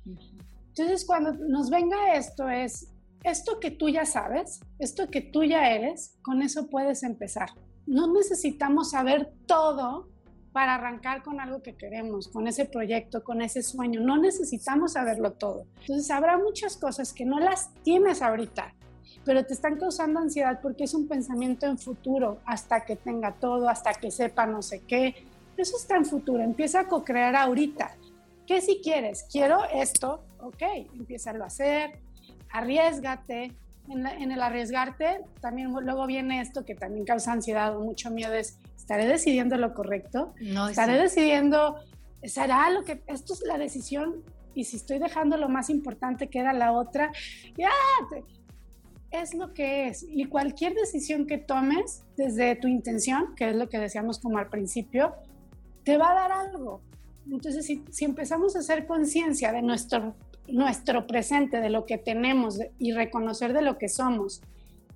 Entonces 0.70 1.06
cuando 1.06 1.34
nos 1.34 1.70
venga 1.70 2.16
esto 2.16 2.50
es, 2.50 2.88
esto 3.24 3.60
que 3.60 3.72
tú 3.72 3.90
ya 3.90 4.06
sabes, 4.06 4.62
esto 4.80 5.08
que 5.08 5.22
tú 5.22 5.44
ya 5.44 5.70
eres, 5.70 6.18
con 6.22 6.42
eso 6.42 6.68
puedes 6.68 7.04
empezar. 7.04 7.50
No 7.86 8.12
necesitamos 8.12 8.92
saber 8.92 9.34
todo 9.46 10.11
para 10.54 10.76
arrancar 10.76 11.24
con 11.24 11.40
algo 11.40 11.62
que 11.62 11.76
queremos, 11.76 12.28
con 12.28 12.48
ese 12.48 12.66
proyecto, 12.66 13.24
con 13.24 13.42
ese 13.42 13.64
sueño. 13.64 14.02
No 14.02 14.18
necesitamos 14.18 14.94
saberlo 14.94 15.32
todo. 15.34 15.66
Entonces 15.82 16.12
habrá 16.12 16.38
muchas 16.38 16.78
cosas 16.78 17.14
que 17.14 17.26
no 17.26 17.40
las 17.40 17.74
tienes 17.84 18.22
ahorita, 18.22 18.74
pero 19.24 19.46
te 19.46 19.54
están 19.54 19.78
causando 19.78 20.20
ansiedad 20.20 20.60
porque 20.62 20.84
es 20.84 20.94
un 20.94 21.08
pensamiento 21.08 21.66
en 21.66 21.78
futuro, 21.78 22.40
hasta 22.46 22.84
que 22.86 22.96
tenga 22.96 23.34
todo, 23.34 23.70
hasta 23.70 23.94
que 23.94 24.12
sepa 24.12 24.46
no 24.46 24.62
sé 24.62 24.82
qué. 24.82 25.26
Eso 25.56 25.78
está 25.78 25.96
en 25.96 26.06
futuro, 26.06 26.42
empieza 26.44 26.82
a 26.82 26.88
co-crear 26.88 27.36
ahorita. 27.36 27.96
¿Qué 28.48 28.60
si 28.62 28.82
quieres? 28.82 29.26
Quiero 29.32 29.64
esto, 29.74 30.24
ok, 30.40 30.62
empieza 30.96 31.32
a 31.32 31.46
hacer, 31.46 32.00
arriesgate. 32.52 33.54
En, 33.92 34.08
en 34.08 34.32
el 34.32 34.42
arriesgarte, 34.42 35.22
también 35.42 35.72
luego 35.72 36.08
viene 36.08 36.42
esto 36.42 36.66
que 36.66 36.76
también 36.76 37.06
causa 37.06 37.32
ansiedad 37.32 37.76
o 37.76 37.82
mucho 37.82 38.10
miedo, 38.10 38.34
es 38.34 38.58
¿Estaré 38.82 39.08
decidiendo 39.08 39.56
lo 39.56 39.74
correcto? 39.74 40.34
No, 40.42 40.68
¿Estaré 40.68 40.98
decidiendo, 40.98 41.76
será 42.24 42.70
lo 42.72 42.84
que, 42.84 43.04
esto 43.08 43.34
es 43.34 43.42
la 43.48 43.58
decisión 43.58 44.24
y 44.56 44.66
si 44.66 44.76
estoy 44.76 45.00
dejando 45.00 45.38
lo 45.38 45.50
más 45.50 45.70
importante 45.70 46.30
queda 46.30 46.52
la 46.52 46.74
otra? 46.74 47.12
Ya, 47.58 47.70
es 49.12 49.34
lo 49.34 49.54
que 49.54 49.88
es. 49.88 50.04
Y 50.10 50.26
cualquier 50.26 50.74
decisión 50.74 51.28
que 51.28 51.38
tomes 51.38 52.04
desde 52.18 52.56
tu 52.56 52.68
intención, 52.68 53.36
que 53.36 53.52
es 53.52 53.56
lo 53.56 53.70
que 53.70 53.78
decíamos 53.78 54.20
como 54.20 54.40
al 54.40 54.50
principio, 54.50 55.14
te 55.86 55.98
va 55.98 56.12
a 56.12 56.16
dar 56.16 56.32
algo. 56.32 56.82
Entonces, 57.32 57.66
si, 57.66 57.86
si 57.92 58.04
empezamos 58.04 58.56
a 58.56 58.60
hacer 58.60 58.88
conciencia 58.88 59.54
de 59.54 59.62
nuestro 59.62 60.16
nuestro 60.48 61.08
presente, 61.08 61.62
de 61.62 61.70
lo 61.70 61.86
que 61.86 61.98
tenemos 61.98 62.60
y 62.78 62.92
reconocer 62.92 63.54
de 63.54 63.62
lo 63.62 63.78
que 63.78 63.90
somos. 63.90 64.42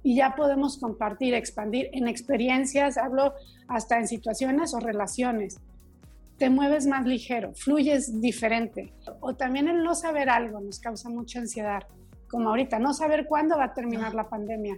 Y 0.03 0.15
ya 0.15 0.36
podemos 0.36 0.77
compartir, 0.77 1.34
expandir 1.34 1.89
en 1.93 2.08
experiencias, 2.08 2.97
hablo 2.97 3.34
hasta 3.67 3.97
en 3.97 4.08
situaciones 4.08 4.73
o 4.73 4.79
relaciones. 4.79 5.58
Te 6.38 6.49
mueves 6.49 6.86
más 6.86 7.05
ligero, 7.05 7.53
fluyes 7.55 8.21
diferente. 8.21 8.93
O 9.21 9.36
también 9.36 9.67
el 9.67 9.84
no 9.84 9.95
saber 9.95 10.29
algo 10.29 10.60
nos 10.60 10.79
causa 10.79 11.10
mucha 11.10 11.39
ansiedad, 11.39 11.84
como 12.27 12.49
ahorita, 12.49 12.79
no 12.79 12.93
saber 12.93 13.25
cuándo 13.27 13.58
va 13.58 13.65
a 13.65 13.73
terminar 13.73 14.13
la 14.13 14.29
pandemia. 14.29 14.77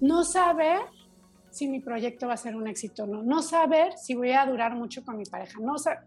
No 0.00 0.24
saber 0.24 0.80
si 1.50 1.68
mi 1.68 1.80
proyecto 1.80 2.28
va 2.28 2.34
a 2.34 2.36
ser 2.36 2.56
un 2.56 2.68
éxito 2.68 3.04
o 3.04 3.06
no. 3.06 3.22
No 3.22 3.42
saber 3.42 3.96
si 3.96 4.14
voy 4.14 4.32
a 4.32 4.46
durar 4.46 4.74
mucho 4.76 5.04
con 5.04 5.16
mi 5.16 5.24
pareja. 5.24 5.58
No 5.60 5.78
saber, 5.78 6.04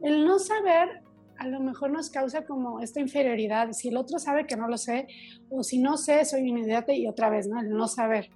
El 0.00 0.24
no 0.26 0.38
saber 0.38 1.02
a 1.38 1.46
lo 1.46 1.60
mejor 1.60 1.90
nos 1.90 2.10
causa 2.10 2.44
como 2.44 2.80
esta 2.80 3.00
inferioridad. 3.00 3.72
Si 3.72 3.88
el 3.88 3.96
otro 3.96 4.18
sabe 4.18 4.46
que 4.46 4.56
no 4.56 4.68
lo 4.68 4.76
sé, 4.76 5.06
o 5.50 5.62
si 5.62 5.78
no 5.78 5.96
sé, 5.96 6.24
soy 6.24 6.50
un 6.50 6.58
idiota 6.58 6.92
y 6.92 7.06
otra 7.06 7.30
vez, 7.30 7.48
¿no? 7.48 7.60
El 7.60 7.70
no 7.70 7.88
saber. 7.88 8.30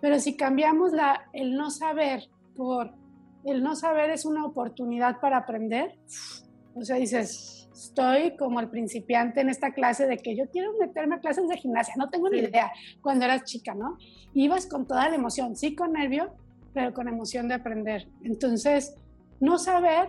Pero 0.00 0.18
si 0.20 0.36
cambiamos 0.36 0.92
la, 0.92 1.28
el 1.32 1.56
no 1.56 1.70
saber 1.70 2.28
por 2.56 2.92
el 3.44 3.62
no 3.62 3.74
saber 3.76 4.10
es 4.10 4.24
una 4.24 4.44
oportunidad 4.44 5.20
para 5.20 5.38
aprender, 5.38 5.98
o 6.74 6.84
sea, 6.84 6.96
dices, 6.96 7.68
estoy 7.72 8.36
como 8.36 8.60
el 8.60 8.68
principiante 8.68 9.40
en 9.40 9.48
esta 9.48 9.72
clase 9.72 10.06
de 10.06 10.18
que 10.18 10.36
yo 10.36 10.44
quiero 10.50 10.72
meterme 10.78 11.16
a 11.16 11.20
clases 11.20 11.48
de 11.48 11.56
gimnasia, 11.56 11.94
no 11.96 12.10
tengo 12.10 12.28
ni 12.28 12.38
idea 12.38 12.70
cuando 13.00 13.24
eras 13.24 13.44
chica, 13.44 13.74
¿no? 13.74 13.96
Ibas 14.34 14.66
con 14.66 14.86
toda 14.86 15.08
la 15.08 15.14
emoción, 15.14 15.56
sí 15.56 15.74
con 15.74 15.92
nervio, 15.92 16.32
pero 16.74 16.92
con 16.92 17.08
emoción 17.08 17.48
de 17.48 17.54
aprender. 17.54 18.08
Entonces, 18.22 18.96
no 19.40 19.58
saber 19.58 20.08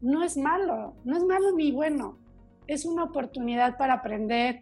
no 0.00 0.22
es 0.22 0.36
malo, 0.36 0.94
no 1.04 1.16
es 1.16 1.24
malo 1.24 1.52
ni 1.52 1.72
bueno, 1.72 2.18
es 2.66 2.84
una 2.84 3.04
oportunidad 3.04 3.76
para 3.76 3.94
aprender, 3.94 4.60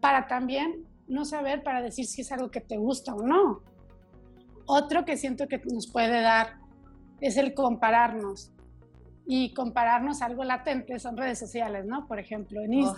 para 0.00 0.26
también 0.28 0.86
no 1.08 1.24
saber, 1.24 1.62
para 1.62 1.82
decir 1.82 2.06
si 2.06 2.22
es 2.22 2.32
algo 2.32 2.50
que 2.50 2.60
te 2.60 2.76
gusta 2.76 3.14
o 3.14 3.22
no. 3.22 3.62
Otro 4.66 5.04
que 5.04 5.16
siento 5.16 5.48
que 5.48 5.58
nos 5.58 5.90
puede 5.90 6.20
dar 6.20 6.58
es 7.20 7.36
el 7.36 7.54
compararnos. 7.54 8.52
Y 9.26 9.52
compararnos 9.54 10.22
algo 10.22 10.44
latente 10.44 10.98
son 10.98 11.16
redes 11.16 11.38
sociales, 11.38 11.84
¿no? 11.86 12.06
Por 12.06 12.18
ejemplo, 12.18 12.60
en 12.60 12.74
oh. 12.74 12.94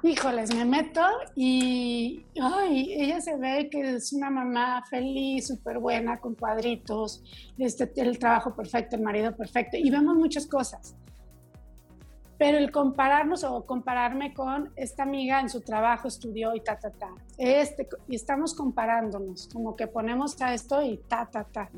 Híjoles, 0.00 0.54
me 0.54 0.64
meto 0.64 1.00
y 1.34 2.24
ay, 2.40 2.92
ella 2.92 3.20
se 3.20 3.36
ve 3.36 3.68
que 3.68 3.96
es 3.96 4.12
una 4.12 4.30
mamá 4.30 4.84
feliz, 4.88 5.48
súper 5.48 5.80
buena, 5.80 6.18
con 6.18 6.36
cuadritos, 6.36 7.22
este, 7.58 7.90
el 7.96 8.16
trabajo 8.16 8.54
perfecto, 8.54 8.94
el 8.94 9.02
marido 9.02 9.34
perfecto, 9.34 9.76
y 9.76 9.90
vemos 9.90 10.14
muchas 10.14 10.46
cosas. 10.46 10.94
Pero 12.38 12.58
el 12.58 12.70
compararnos 12.70 13.42
o 13.42 13.66
compararme 13.66 14.32
con 14.32 14.70
esta 14.76 15.02
amiga 15.02 15.40
en 15.40 15.48
su 15.48 15.62
trabajo 15.62 16.06
estudió 16.06 16.54
y 16.54 16.60
ta, 16.60 16.78
ta, 16.78 16.90
ta. 16.90 17.08
Este, 17.36 17.88
y 18.06 18.14
estamos 18.14 18.54
comparándonos, 18.54 19.48
como 19.52 19.74
que 19.74 19.88
ponemos 19.88 20.40
a 20.40 20.54
esto 20.54 20.80
y 20.80 20.98
ta, 21.08 21.28
ta, 21.28 21.42
ta. 21.42 21.68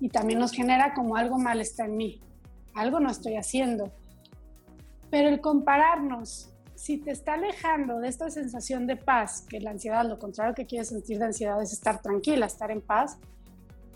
Y 0.00 0.08
también 0.08 0.38
nos 0.38 0.52
genera 0.52 0.94
como 0.94 1.16
algo 1.16 1.38
mal 1.38 1.60
está 1.60 1.84
en 1.84 1.98
mí, 1.98 2.22
algo 2.74 3.00
no 3.00 3.10
estoy 3.10 3.36
haciendo. 3.36 3.92
Pero 5.10 5.28
el 5.28 5.42
compararnos 5.42 6.55
si 6.76 6.98
te 6.98 7.10
está 7.10 7.34
alejando 7.34 7.98
de 8.00 8.08
esta 8.08 8.30
sensación 8.30 8.86
de 8.86 8.96
paz, 8.96 9.44
que 9.48 9.60
la 9.60 9.70
ansiedad, 9.70 10.06
lo 10.06 10.18
contrario 10.18 10.54
que 10.54 10.66
quieres 10.66 10.88
sentir 10.88 11.18
de 11.18 11.24
ansiedad 11.24 11.60
es 11.60 11.72
estar 11.72 12.00
tranquila, 12.02 12.46
estar 12.46 12.70
en 12.70 12.82
paz, 12.82 13.18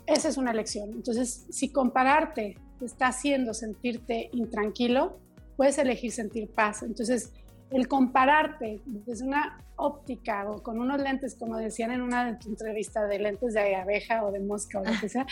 esa 0.07 0.27
es 0.27 0.37
una 0.37 0.51
elección. 0.51 0.91
Entonces, 0.91 1.45
si 1.49 1.69
compararte 1.69 2.57
te 2.79 2.85
está 2.85 3.07
haciendo 3.07 3.53
sentirte 3.53 4.29
intranquilo, 4.33 5.19
puedes 5.55 5.77
elegir 5.77 6.11
sentir 6.11 6.49
paz. 6.49 6.81
Entonces, 6.81 7.31
el 7.69 7.87
compararte 7.87 8.81
desde 8.85 9.25
una 9.25 9.63
óptica 9.75 10.49
o 10.49 10.61
con 10.61 10.79
unos 10.79 10.99
lentes, 10.99 11.35
como 11.35 11.57
decían 11.57 11.91
en 11.91 12.01
una 12.01 12.29
entrevista 12.29 13.05
de 13.05 13.19
lentes 13.19 13.53
de 13.53 13.75
abeja 13.75 14.25
o 14.25 14.31
de 14.31 14.39
mosca 14.39 14.79
o 14.79 14.83
lo 14.83 14.91
que 14.99 15.07
sea, 15.07 15.25